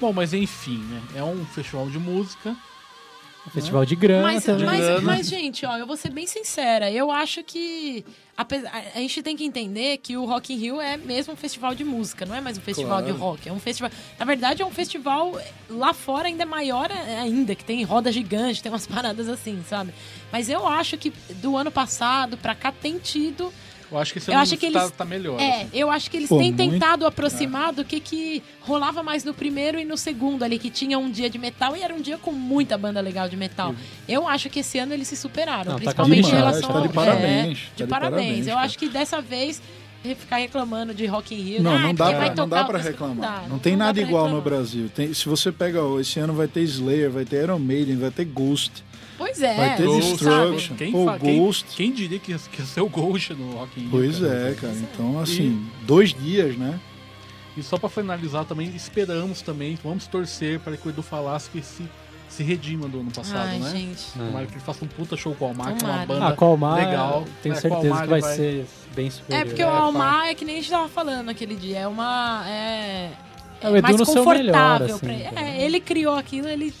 [0.00, 1.02] Bom, mas enfim, né?
[1.16, 2.56] É um festival de música.
[3.52, 4.66] Festival de grana Mas, também.
[4.66, 5.00] mas, grana.
[5.00, 6.90] mas, gente, ó, eu vou ser bem sincera.
[6.90, 8.04] Eu acho que.
[8.36, 11.36] apesar- A, a gente tem que entender que o Rock in Rio é mesmo um
[11.36, 13.06] festival de música, não é mais um festival Claro.
[13.14, 13.48] de rock.
[13.48, 13.90] É um festival.
[14.18, 15.32] Na verdade, é um festival
[15.70, 19.94] lá fora ainda maior ainda, que tem roda gigante, tem umas paradas assim, sabe?
[20.30, 23.50] Mas eu acho que do ano passado pra cá tem tido.
[23.90, 25.40] Eu acho que esse Eu ano acho que tá, eles- tá melhor.
[25.40, 25.68] É, assim.
[25.72, 29.32] eu acho que eles Pô, têm muito- tentado aproximar do que, que rolava mais no
[29.32, 32.18] primeiro e no segundo ali, que tinha um dia de metal e era um dia
[32.18, 33.74] com muita banda legal de metal.
[34.08, 36.80] Eu acho que esse ano eles se superaram, Não, tá principalmente em demais, relação tá
[36.80, 38.20] de ao- parabéns, é, tá de de parabéns.
[38.22, 39.62] parabéns, Eu acho que dessa vez
[40.18, 43.42] ficar reclamando de Rock in Rio, Não, ah, não dá, pra, não dá pra reclamar.
[43.42, 44.60] dá, Não tem dá nada igual no reclamar.
[44.60, 44.88] Brasil.
[44.94, 48.10] Tem, se você pega, ó, esse ano vai ter Slayer, vai ter Iron Maiden, vai
[48.10, 48.84] ter Ghost,
[49.18, 51.66] Pois é, vai ter Ghost, Destruction, Quem, fa- quem, Ghost.
[51.76, 53.90] quem diria que ia, que ia ser o Ghost no Rock in Rio?
[53.90, 54.50] Pois cara?
[54.50, 54.72] é, cara.
[54.74, 56.78] Então, assim, dois dias, né?
[57.56, 61.60] E só pra finalizar também, esperamos também, vamos torcer para que o Edu falasse que
[61.60, 61.82] se,
[62.28, 63.70] se redima do ano passado, Ai, né?
[63.72, 64.04] gente.
[64.16, 66.32] Tomara que ele faça um puta show com o Almar, que é uma banda Ah,
[66.34, 67.24] Colmar, legal.
[67.42, 69.42] tenho É, certeza que vai, vai- ser bem superior.
[69.42, 72.44] É porque o Almar é que nem a gente tava falando aquele dia, é uma.
[72.48, 73.10] É,
[73.60, 75.24] É o Edu mais no seu melhor, confortável assim, pra ele.
[75.24, 75.40] cara.
[75.48, 76.72] É, ele criou aquilo, ele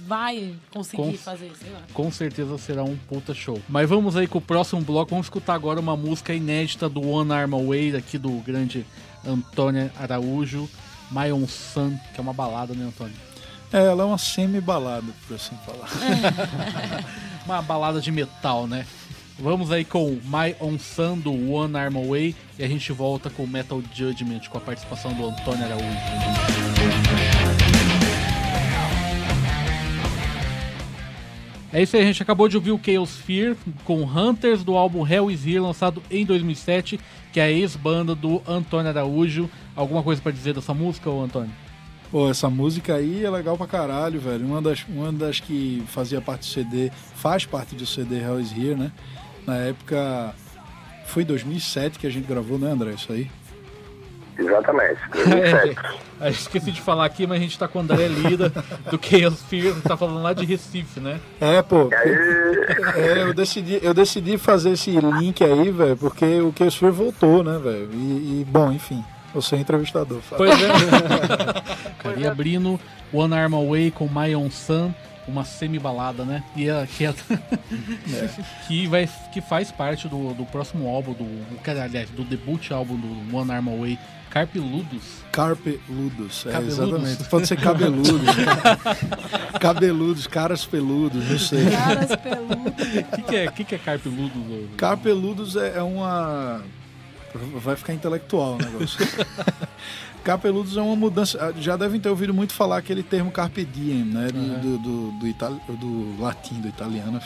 [0.00, 1.80] vai conseguir Com- fazer, sei lá.
[1.92, 3.60] Com certeza será um puta show.
[3.68, 5.10] Mas vamos aí com o próximo bloco.
[5.10, 8.84] Vamos escutar agora uma música inédita do One Arm Away, aqui do grande
[9.26, 10.68] Antônio Araújo.
[11.10, 13.14] My Own Sun, que é uma balada, né, Antônio?
[13.72, 15.88] É, ela é uma semi-balada, por assim falar.
[17.44, 18.84] Uma balada de metal, né?
[19.38, 23.46] Vamos aí com My Own Sun do One Arm Away e a gente volta com
[23.46, 26.45] Metal Judgment com a participação do Antônio Araújo.
[31.72, 35.06] É isso aí, a gente acabou de ouvir o Chaos Fear com Hunters do álbum
[35.06, 36.98] Hell is Here, lançado em 2007,
[37.32, 39.50] que é a ex-banda do Antônio Araújo.
[39.74, 41.50] Alguma coisa para dizer dessa música, ô Antônio?
[42.10, 44.46] Pô, essa música aí é legal pra caralho, velho.
[44.46, 48.52] Uma das, uma das que fazia parte do CD, faz parte do CD Hell is
[48.52, 48.92] Here, né?
[49.44, 50.34] Na época,
[51.04, 52.92] foi 2007 que a gente gravou, né, André?
[52.92, 53.28] Isso aí?
[54.38, 55.00] Exatamente.
[55.12, 55.76] 2007.
[56.20, 58.50] É, esqueci de falar aqui, mas a gente tá com o André Lida,
[58.90, 61.20] do Chaos Fear, tá falando lá de Recife, né?
[61.40, 61.90] É, pô.
[61.92, 67.44] É, eu decidi, eu decidi fazer esse link aí, velho, porque o Chaos Fear voltou,
[67.44, 67.90] né, velho?
[67.92, 70.20] E, e, bom, enfim, eu sou entrevistador.
[70.22, 70.38] fala.
[70.38, 70.68] Pois é.
[72.02, 72.80] Cara, e abrindo
[73.12, 74.92] One Arm Away com My Own Sun,
[75.28, 76.42] uma semi-balada, né?
[76.54, 77.14] E a, que, é-
[78.66, 82.96] que, vai, que faz parte do, do próximo álbum, do, que, aliás, do debut álbum
[82.96, 83.98] do One Arm Away,
[84.36, 85.02] Carpe Ludus.
[85.32, 86.78] Carpe Ludus, é, Cabeludos.
[86.78, 87.24] exatamente.
[87.30, 88.20] Pode ser cabeludos.
[89.58, 91.70] cabeludos, caras peludos, não sei.
[91.70, 92.66] Caras peludos.
[92.66, 94.36] O que, que, é, que, que é Carpe Ludus?
[94.36, 94.76] ô?
[94.76, 96.62] Carpeludos é, é uma.
[97.62, 98.98] Vai ficar intelectual o negócio.
[100.26, 101.54] Carpeludos é uma mudança.
[101.60, 104.26] Já devem ter ouvido muito falar aquele termo carpe diem, né?
[104.26, 107.20] Do, do, do, do, itali- do latim, do italiano.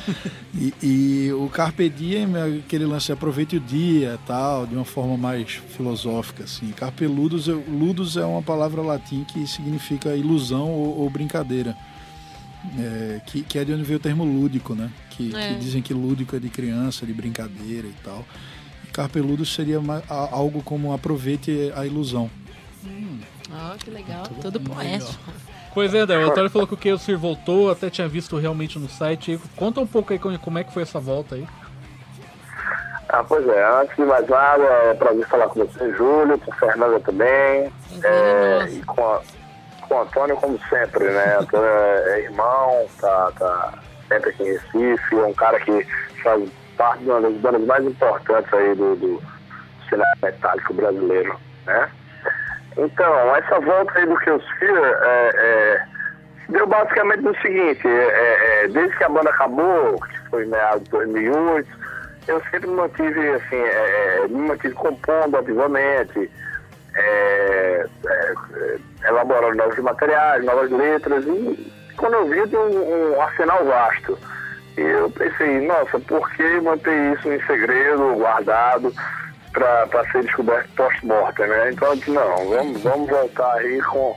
[0.58, 5.18] e, e o carpe diem é aquele lance aproveite o dia tal, de uma forma
[5.18, 6.44] mais filosófica.
[6.44, 6.68] Assim.
[6.70, 11.76] Carpeludos, ludus é uma palavra latim que significa ilusão ou, ou brincadeira.
[12.78, 14.90] É, que, que é de onde veio o termo lúdico, né?
[15.10, 15.52] Que, É.
[15.52, 18.24] que dizem que lúdico é de criança, de brincadeira e tal.
[18.94, 22.30] Carpeludo seria algo como aproveite a ilusão.
[23.52, 24.24] Ó, que legal.
[24.42, 25.12] Tudo poético.
[25.74, 28.78] Pois é, André, o Antônio falou que o Chaos Fear voltou, até tinha visto realmente
[28.78, 29.38] no site.
[29.54, 31.46] Conta um pouco aí como, é que foi essa volta aí.
[33.10, 36.98] ah, pois é, antes de mais nada, é prazer falar com você, Júlio, com Fernanda
[37.00, 37.28] também.
[37.28, 37.70] É
[38.02, 39.20] É, e com, a-
[39.82, 41.36] com o Antônio, como sempre, né?
[41.40, 43.74] Antônio é é irmão, tá, tá
[44.08, 45.86] sempre aqui em Recife, é um cara que
[46.22, 49.22] faz parte de uma das bandas mais importantes aí do, do
[49.90, 51.88] cenário metálico brasileiro, né?
[52.76, 55.86] Então, essa volta aí do Chaos Fear é, é,
[56.50, 60.84] deu basicamente no seguinte, é, é, desde que a banda acabou, que foi em meados
[60.84, 61.68] de 2008,
[62.28, 66.30] eu sempre mantive, assim, é, é, me mantive compondo ativamente,
[66.94, 73.22] é, é, é, elaborando novos materiais, novas letras, e quando eu vi, tem um, um
[73.22, 74.18] arsenal vasto.
[74.76, 78.92] E eu pensei, nossa, por que manter isso em segredo, guardado,
[79.56, 81.70] para ser descoberto post-mortem, né?
[81.72, 84.14] Então eu disse, não, vamos, vamos voltar aí com,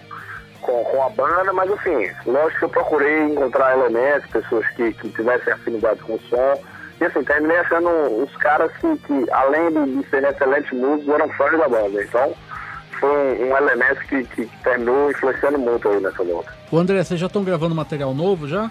[0.61, 5.09] com, com a banda, mas assim, lógico que eu procurei encontrar elementos, pessoas que, que
[5.09, 6.61] tivessem afinidade com o som,
[6.99, 7.89] e assim, terminei achando
[8.21, 12.03] os caras que, que além de, de serem excelentes músicos, eram fãs da banda.
[12.03, 12.33] Então,
[12.99, 16.53] foi um, um elemento que, que terminou influenciando muito aí nessa volta.
[16.69, 18.69] Ô André, vocês já estão gravando material novo já?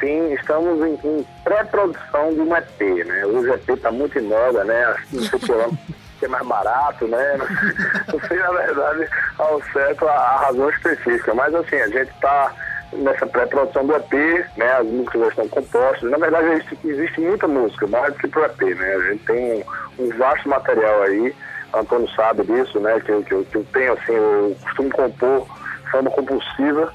[0.00, 3.26] Sim, estamos em, em pré-produção de um EP, né?
[3.26, 4.84] Hoje o EP está muito em moda, né?
[4.86, 5.78] Acho que não sei
[6.18, 7.38] que é mais barato, né?
[8.12, 9.08] Não sei, na verdade,
[9.38, 11.32] ao certo a, a razão específica.
[11.32, 12.52] Mas assim, a gente está
[12.92, 14.12] nessa pré-produção do EP,
[14.56, 14.70] né?
[14.72, 16.10] As músicas já estão compostas.
[16.10, 18.94] Na verdade, existe, existe muita música, mais do que pro EP, né?
[18.94, 19.64] A gente tem
[19.98, 21.34] um, um vasto material aí.
[21.72, 23.00] Antônio sabe disso, né?
[23.00, 25.46] Que, que, que eu tenho, assim, eu costumo compor
[25.90, 26.92] forma compulsiva.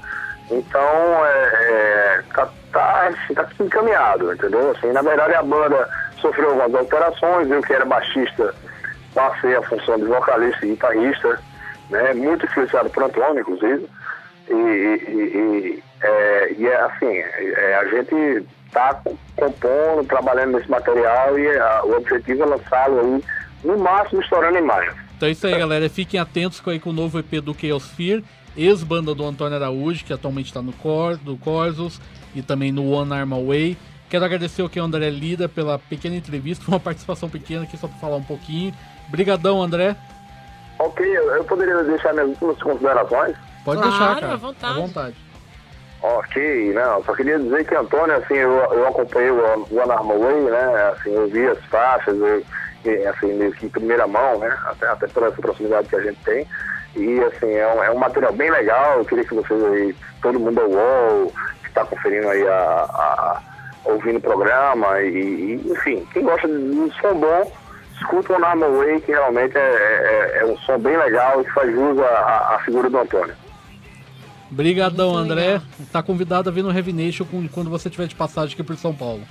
[0.50, 1.30] Então, é,
[2.18, 4.70] é, tá, tá, assim, tá encaminhado, entendeu?
[4.70, 5.88] Assim, na verdade, a banda
[6.20, 8.54] sofreu algumas alterações, eu que era baixista,
[9.14, 11.40] passei a função de vocalista e guitarrista,
[11.90, 12.14] né?
[12.14, 13.88] Muito influenciado por Antônio, inclusive.
[14.48, 19.00] E, e, e, é, e é assim, é, a gente tá
[19.34, 23.24] compondo, trabalhando nesse material e a- o objetivo é lançá-lo aí,
[23.64, 24.92] no máximo, estourando em maio.
[25.16, 25.88] Então é isso aí, galera.
[25.88, 28.22] Fiquem atentos com, aí, com o novo EP do Chaos Fear,
[28.56, 32.00] ex-banda do Antônio Araújo, que atualmente está no Cor, do Corsos
[32.34, 33.76] e também no One Arm Away.
[34.08, 37.98] Quero agradecer aqui ao André Lida pela pequena entrevista, uma participação pequena aqui só para
[37.98, 38.72] falar um pouquinho.
[39.08, 39.96] Brigadão, André.
[40.78, 43.36] Ok, eu poderia deixar minhas últimas considerações?
[43.64, 44.32] Pode Claro, deixar, cara.
[44.32, 44.78] à vontade.
[44.78, 45.16] À vontade.
[46.02, 50.40] Ok, não, só queria dizer que Antônio, assim, eu, eu acompanhei o One Arm Away,
[50.42, 52.44] né, assim, eu vi as faixas, eu,
[53.10, 56.18] assim, meio que em primeira mão, né, até, até por essa proximidade que a gente
[56.22, 56.46] tem,
[56.96, 60.40] e, assim, é um, é um material bem legal, eu queria que vocês aí, todo
[60.40, 61.32] mundo ao UOL,
[61.62, 63.42] que está conferindo aí, a, a-
[63.84, 65.08] ouvindo o programa, e,
[65.64, 67.52] e, enfim, quem gosta de um som bom,
[68.00, 71.44] escuta o One Arm Away, que realmente é, é, é um som bem legal e
[71.44, 73.34] que faz jus à, à- figura do Antônio.
[74.50, 75.46] Brigadão, Muito André.
[75.46, 75.62] legal.
[75.92, 78.76] Tá convidado a vir no Heavy Nation com- quando você tiver de passagem aqui por
[78.76, 79.22] São Paulo.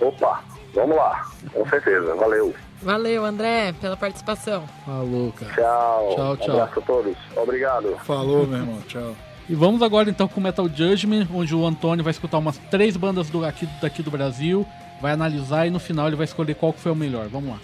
[0.00, 0.40] Opa,
[0.74, 2.52] vamos lá, com certeza, valeu.
[2.82, 4.64] Valeu, André, pela participação.
[4.84, 5.52] Falou, cara.
[5.54, 6.14] Tchau.
[6.14, 6.48] Tchau, tchau.
[6.48, 7.16] Um abraço a todos.
[7.36, 7.96] Obrigado.
[8.04, 8.82] Falou, meu irmão.
[8.88, 9.14] Tchau.
[9.48, 13.28] E vamos agora então com Metal Judgment, onde o Antônio vai escutar umas três bandas
[13.28, 14.66] do, aqui, daqui do Brasil,
[15.00, 17.28] vai analisar e no final ele vai escolher qual que foi o melhor.
[17.28, 17.58] Vamos lá.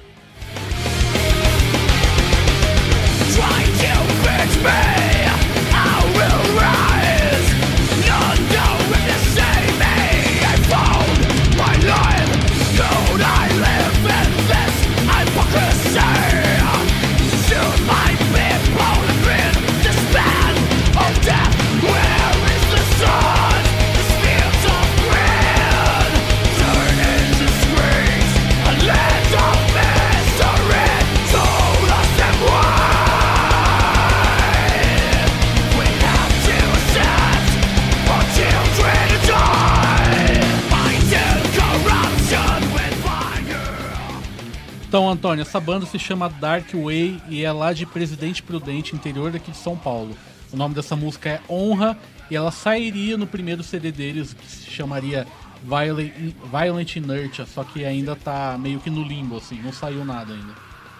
[44.99, 49.33] Então, Antônio, essa banda se chama Dark Way e é lá de Presidente Prudente, interior
[49.33, 50.13] aqui de São Paulo.
[50.53, 51.97] O nome dessa música é Honra
[52.29, 55.25] e ela sairia no primeiro CD deles, que se chamaria
[55.63, 60.33] Violent, Violent Inertia, só que ainda tá meio que no limbo, assim, não saiu nada
[60.33, 60.53] ainda.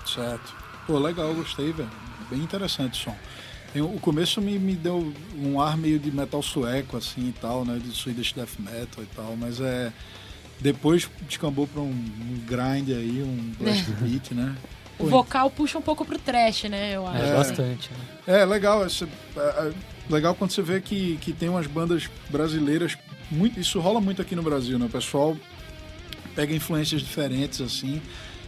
[0.07, 0.55] Certo.
[0.87, 1.91] Pô, legal, gostei, velho.
[2.31, 3.17] Bem interessante o som.
[3.85, 7.81] O começo me, me deu um ar meio de metal sueco, assim e tal, né?
[7.83, 9.93] De Swedish Death Metal e tal, mas é.
[10.61, 14.55] Depois descambou pra um, um grind aí, um blast beat, né?
[14.99, 16.97] O Pô, vocal puxa um pouco pro trash, né?
[16.97, 17.23] Eu acho.
[17.23, 17.91] É, bastante.
[18.27, 18.41] né?
[18.41, 19.05] É legal, esse-
[19.37, 19.73] é, é
[20.11, 22.99] legal quando você vê que, que tem umas bandas brasileiras,
[23.31, 24.87] muito, isso rola muito aqui no Brasil, né?
[24.87, 25.37] O pessoal
[26.35, 28.03] pega influências diferentes assim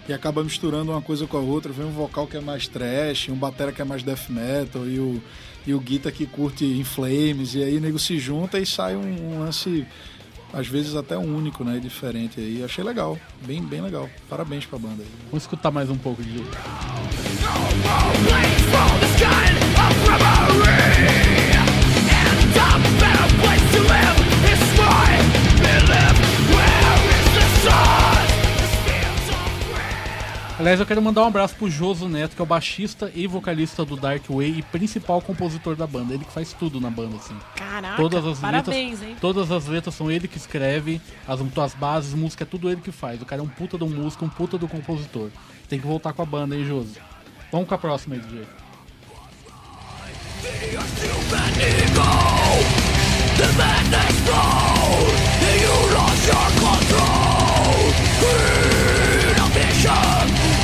[0.09, 3.29] e acaba misturando uma coisa com a outra, vem um vocal que é mais trash,
[3.29, 5.23] um batera que é mais death metal e o
[5.66, 8.96] e o guitar que curte In Flames e aí o nego se junta e sai
[8.96, 9.87] um, um lance
[10.52, 12.62] às vezes até único, né, diferente aí.
[12.64, 14.08] Achei legal, bem bem legal.
[14.28, 15.08] Parabéns pra banda aí.
[15.30, 16.44] Vamos escutar mais um pouco de.
[30.61, 33.83] Aliás, eu quero mandar um abraço pro Joso Neto, que é o baixista e vocalista
[33.83, 36.12] do Dark Way e principal compositor da banda.
[36.12, 37.35] Ele que faz tudo na banda, assim.
[37.57, 39.16] Caraca, Todas as parabéns, letras, hein?
[39.23, 42.92] todas as letras são ele que escreve, as, as bases, música é tudo ele que
[42.92, 43.23] faz.
[43.23, 45.31] O cara é um puta do músico, um puta do compositor.
[45.66, 46.92] Tem que voltar com a banda, hein, Joso?
[47.51, 48.46] Vamos com a próxima aí, DJ.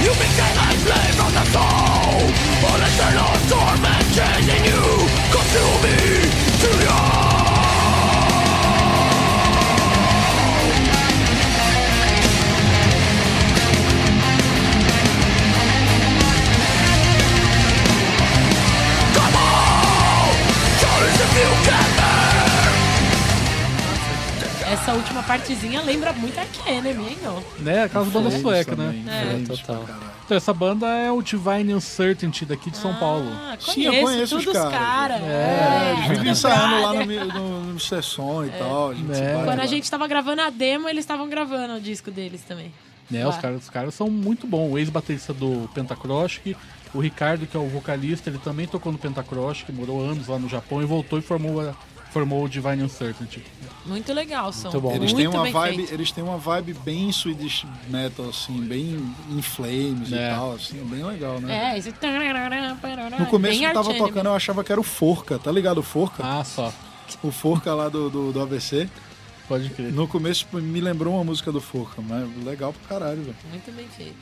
[0.06, 2.22] You became a slave from the soul.
[2.70, 4.84] An eternal torment chasing you.
[5.34, 6.30] Consuming
[6.62, 7.05] to your
[24.82, 27.40] Essa última partezinha lembra muito a Enemy, hein, ó.
[27.62, 27.84] Né?
[27.84, 29.04] Aquelas bandas suecas, né?
[29.06, 29.20] É.
[29.30, 29.84] Flames Total.
[30.24, 33.30] Então, essa banda é o Divine Uncertainty daqui de São Paulo.
[33.32, 35.20] Ah, Sim, eu conheço, conheço os todos os caras.
[35.20, 35.22] caras.
[35.22, 38.90] É, eles vivem ensaiando lá no, no, no sessão e tal.
[38.90, 39.44] A É.
[39.44, 42.72] Quando a gente tava gravando a demo, eles estavam gravando o disco deles também.
[43.08, 44.72] Né, os caras, os caras são muito bons.
[44.72, 46.56] O ex-baterista do Pentacrossing,
[46.92, 50.48] o Ricardo, que é o vocalista, ele também tocou no Pentacrossing, morou anos lá no
[50.48, 51.72] Japão e voltou e formou, a-
[52.16, 53.42] formou o Divine Uncertainty.
[53.84, 54.70] Muito legal o som.
[54.70, 54.94] Muito bom.
[54.94, 55.92] Eles têm uma bem vibe, feito.
[55.92, 60.16] eles têm uma vibe bem Swedish metal assim, bem in flames É.
[60.16, 61.74] e tal, assim, bem legal, né?
[61.74, 61.90] É, esse...
[61.90, 65.82] No começo bem eu tava tocando, eu achava que era o Forca, tá ligado o
[65.82, 66.22] Forca?
[66.24, 66.72] Ah, só.
[67.22, 68.88] O Forca lá do, do, do AVC.
[69.46, 69.92] Pode crer.
[69.92, 73.36] No começo me lembrou uma música do Forca, mas legal pra caralho, velho.
[73.50, 74.16] Muito bem feito.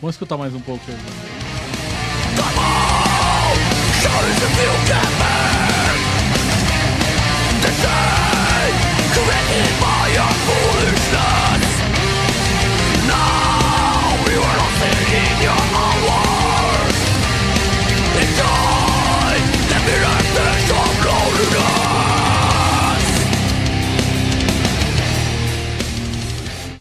[0.00, 0.96] Vamos escutar mais um pouco aí.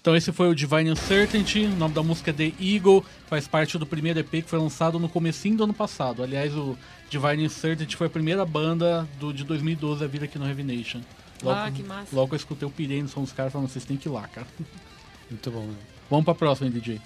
[0.06, 3.76] Então esse foi o Divine Uncertainty, o nome da música é The Eagle, faz parte
[3.80, 6.22] do primeiro EP que foi lançado no comecinho do ano passado.
[6.22, 6.78] Aliás, o
[7.10, 10.64] Divine Uncertainty foi a primeira banda do, de 2012 a vir aqui no Heavy
[11.44, 11.66] Nation.
[11.66, 12.16] Ah, que massa.
[12.16, 14.28] Logo eu escutei o pirei no som dos caras falando, vocês têm que ir lá,
[14.28, 14.48] cara.
[15.30, 15.66] Muito bom.
[15.66, 15.76] Né?
[16.10, 17.02] Vamos pra próxima, hein, DJ.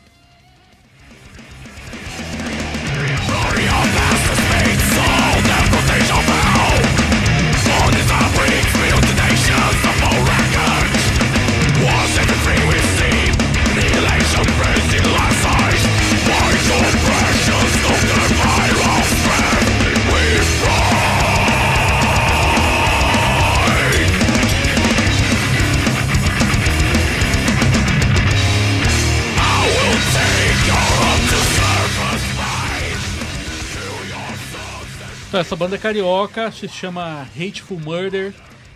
[35.29, 38.33] Então, essa banda é carioca se chama Hateful Murder.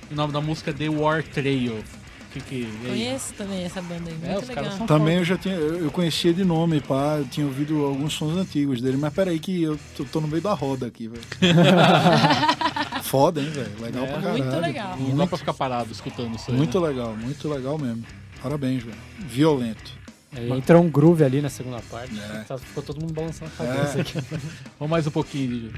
[0.09, 1.83] E o nome da música é The War Trail.
[2.31, 2.67] Que que?
[2.87, 4.87] Conheço também essa banda aí, É, muito legal.
[4.87, 8.81] Também eu já tinha, eu conhecia de nome, pá, eu tinha ouvido alguns sons antigos
[8.81, 11.21] dele, mas peraí que eu tô, tô no meio da roda aqui, velho.
[13.03, 13.71] Foda, hein, velho?
[13.79, 14.43] Legal É, pra caralho.
[14.43, 14.97] muito legal.
[14.97, 16.57] Não dá pra ficar parado escutando isso aí.
[16.57, 16.87] Muito né?
[16.87, 18.03] legal, muito legal mesmo.
[18.41, 18.97] Parabéns, velho.
[19.19, 19.91] Violento.
[20.35, 22.19] Aí entra um groove ali na segunda parte.
[22.19, 22.39] É.
[22.47, 24.01] Tá- Ficou todo mundo balançando a cabeça É.
[24.01, 24.13] aqui.
[24.79, 25.73] Vamos mais um pouquinho, Lídio.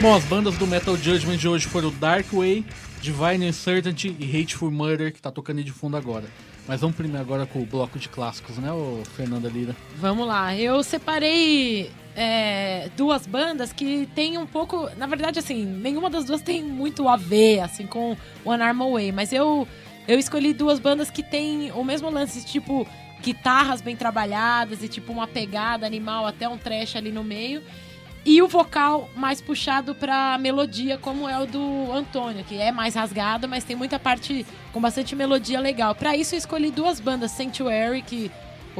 [0.00, 2.64] Bom, as bandas do Metal Judgment de hoje foram o Dark Way,
[3.00, 6.24] Divine Uncertainty e Hateful Murder, que tá tocando aí de fundo agora.
[6.66, 9.74] Mas vamos primeiro agora com o bloco de clássicos, né, ô Fernanda Lira?
[9.96, 14.88] Vamos lá, eu separei é, duas bandas que tem um pouco.
[14.96, 19.12] Na verdade, assim, nenhuma das duas tem muito a ver, assim, com One Arm Away,
[19.12, 19.66] mas eu,
[20.06, 22.86] eu escolhi duas bandas que tem o mesmo lance, tipo,
[23.22, 27.62] guitarras bem trabalhadas e, tipo, uma pegada animal, até um trash ali no meio.
[28.24, 32.94] E o vocal mais puxado pra melodia, como é o do Antônio, que é mais
[32.94, 35.94] rasgado, mas tem muita parte com bastante melodia legal.
[35.94, 38.30] Pra isso eu escolhi duas bandas, Sanctuary, que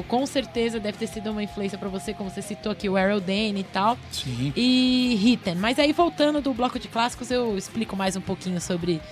[0.09, 3.21] com certeza deve ter sido uma influência pra você, como você citou aqui, o Arrow
[3.21, 4.53] Dane e tal, Sim.
[4.57, 5.57] e Hitten.
[5.57, 9.03] Mas aí voltando do bloco de clássicos, eu explico mais um pouquinho sobre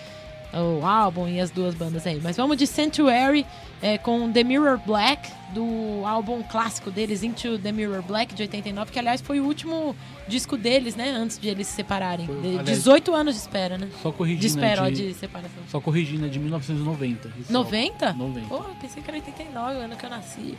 [0.52, 2.20] o álbum e as duas bandas aí.
[2.22, 3.46] Mas vamos de Sanctuary
[3.82, 8.92] é, com The Mirror Black, do álbum clássico deles, Into the Mirror Black, de 89,
[8.92, 9.96] que aliás foi o último
[10.28, 11.10] disco deles, né?
[11.10, 12.26] Antes de eles se separarem.
[12.26, 13.88] Foi, De- aliás- 18 anos de espera, né?
[14.02, 14.40] Só corrigindo.
[14.42, 15.62] De espera, ó, né, de separação.
[15.68, 17.30] Só corrigindo, é de 1990.
[17.40, 18.06] esse 90?
[18.08, 18.28] álbum.
[18.28, 18.46] 90.
[18.48, 20.58] Pô, pensei que era 89, o ano que eu nasci.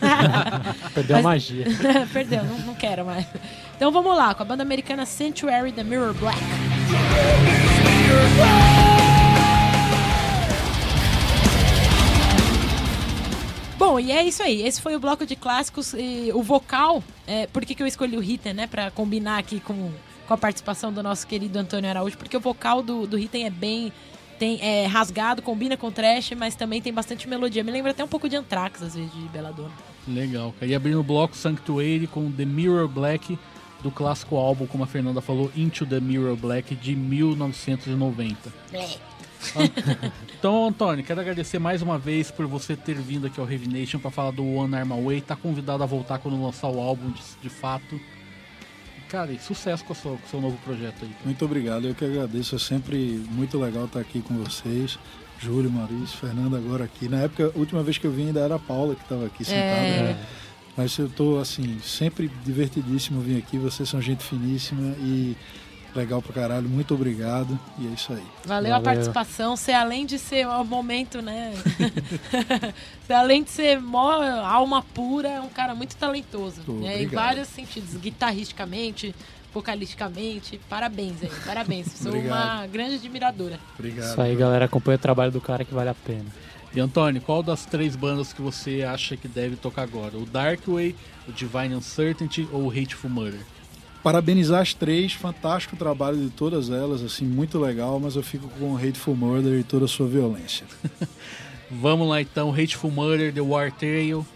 [0.94, 1.66] Perdeu a Mas- magia.
[2.12, 3.26] Perdeu, não, não quero mais.
[3.76, 6.38] Então vamos lá, com a banda americana Sanctuary The Mirror Black.
[13.82, 14.62] Bom, e é isso aí.
[14.62, 15.92] Esse foi o bloco de clássicos.
[15.92, 18.68] E o vocal, é, por que, que eu escolhi o Ritten, né?
[18.68, 19.90] Pra combinar aqui com,
[20.24, 23.50] com a participação do nosso querido Antônio Araújo, porque o vocal do, do Ritten é
[23.50, 23.92] bem.
[24.38, 27.64] Tem, é rasgado, combina com trash, mas também tem bastante melodia.
[27.64, 29.72] Me lembra até um pouco de Anthrax, às vezes, de Belladonna.
[30.06, 30.70] Legal, cara.
[30.70, 33.36] E abrindo o bloco Sanctuary com The Mirror Black,
[33.82, 38.52] do clássico álbum, como a Fernanda falou, Into the Mirror Black, de 1990.
[40.38, 44.00] Então, Antônio, quero agradecer mais uma vez por você ter vindo aqui ao Heavy Nation
[44.00, 45.20] para falar do One Arm Away.
[45.20, 48.00] Tá convidado a voltar quando lançar o álbum de, de fato.
[49.08, 51.08] Cara, e sucesso com o seu, com o seu novo projeto aí.
[51.08, 51.24] cara.
[51.24, 52.56] Muito obrigado, eu que agradeço.
[52.56, 54.98] É sempre muito legal estar aqui com vocês.
[55.38, 57.08] Júlio, Maurício, Fernando agora aqui.
[57.08, 59.44] Na época, a última vez que eu vim ainda era a Paula que estava aqui
[59.44, 59.60] sentada.
[59.60, 60.02] É.
[60.02, 60.26] né?
[60.76, 63.58] Mas eu tô assim, sempre divertidíssimo vir aqui.
[63.58, 65.36] Vocês são gente finíssima e
[65.94, 66.68] legal pra caralho.
[66.68, 67.58] Muito obrigado.
[67.78, 68.22] E é isso aí.
[68.44, 68.82] Valeu, a Valeu.
[68.84, 69.56] participação.
[69.56, 71.52] Você, além de ser um momento, né?
[73.04, 76.60] você, além de ser mó alma pura, é um cara muito talentoso.
[76.68, 77.02] Né?
[77.02, 77.94] Em vários sentidos.
[77.96, 79.14] Guitarristicamente,
[79.52, 80.60] vocalisticamente.
[80.68, 81.86] Parabéns aí, parabéns.
[81.92, 82.36] Sou Obrigado.
[82.36, 83.58] uma grande admiradora.
[83.78, 84.10] Obrigado.
[84.10, 84.64] Isso aí, galera.
[84.64, 86.26] Acompanha o trabalho do cara que vale a pena.
[86.74, 90.16] E Antônio, qual das três bandas que você acha que deve tocar agora?
[90.16, 90.96] O Darkway,
[91.28, 93.40] o Divine Uncertainty ou o Hateful Murder?
[94.02, 98.76] Parabenizar as três, fantástico trabalho de todas elas, assim, muito legal, mas eu fico com
[98.76, 100.66] Hateful Murder e toda a sua violência.
[101.70, 104.26] Vamos lá então, Hateful Murder, The War Trail.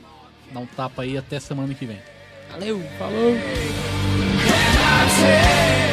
[0.53, 1.99] Dá um tapa aí até semana que vem.
[2.51, 2.81] Valeu!
[2.99, 3.35] Falou!
[5.09, 5.86] Say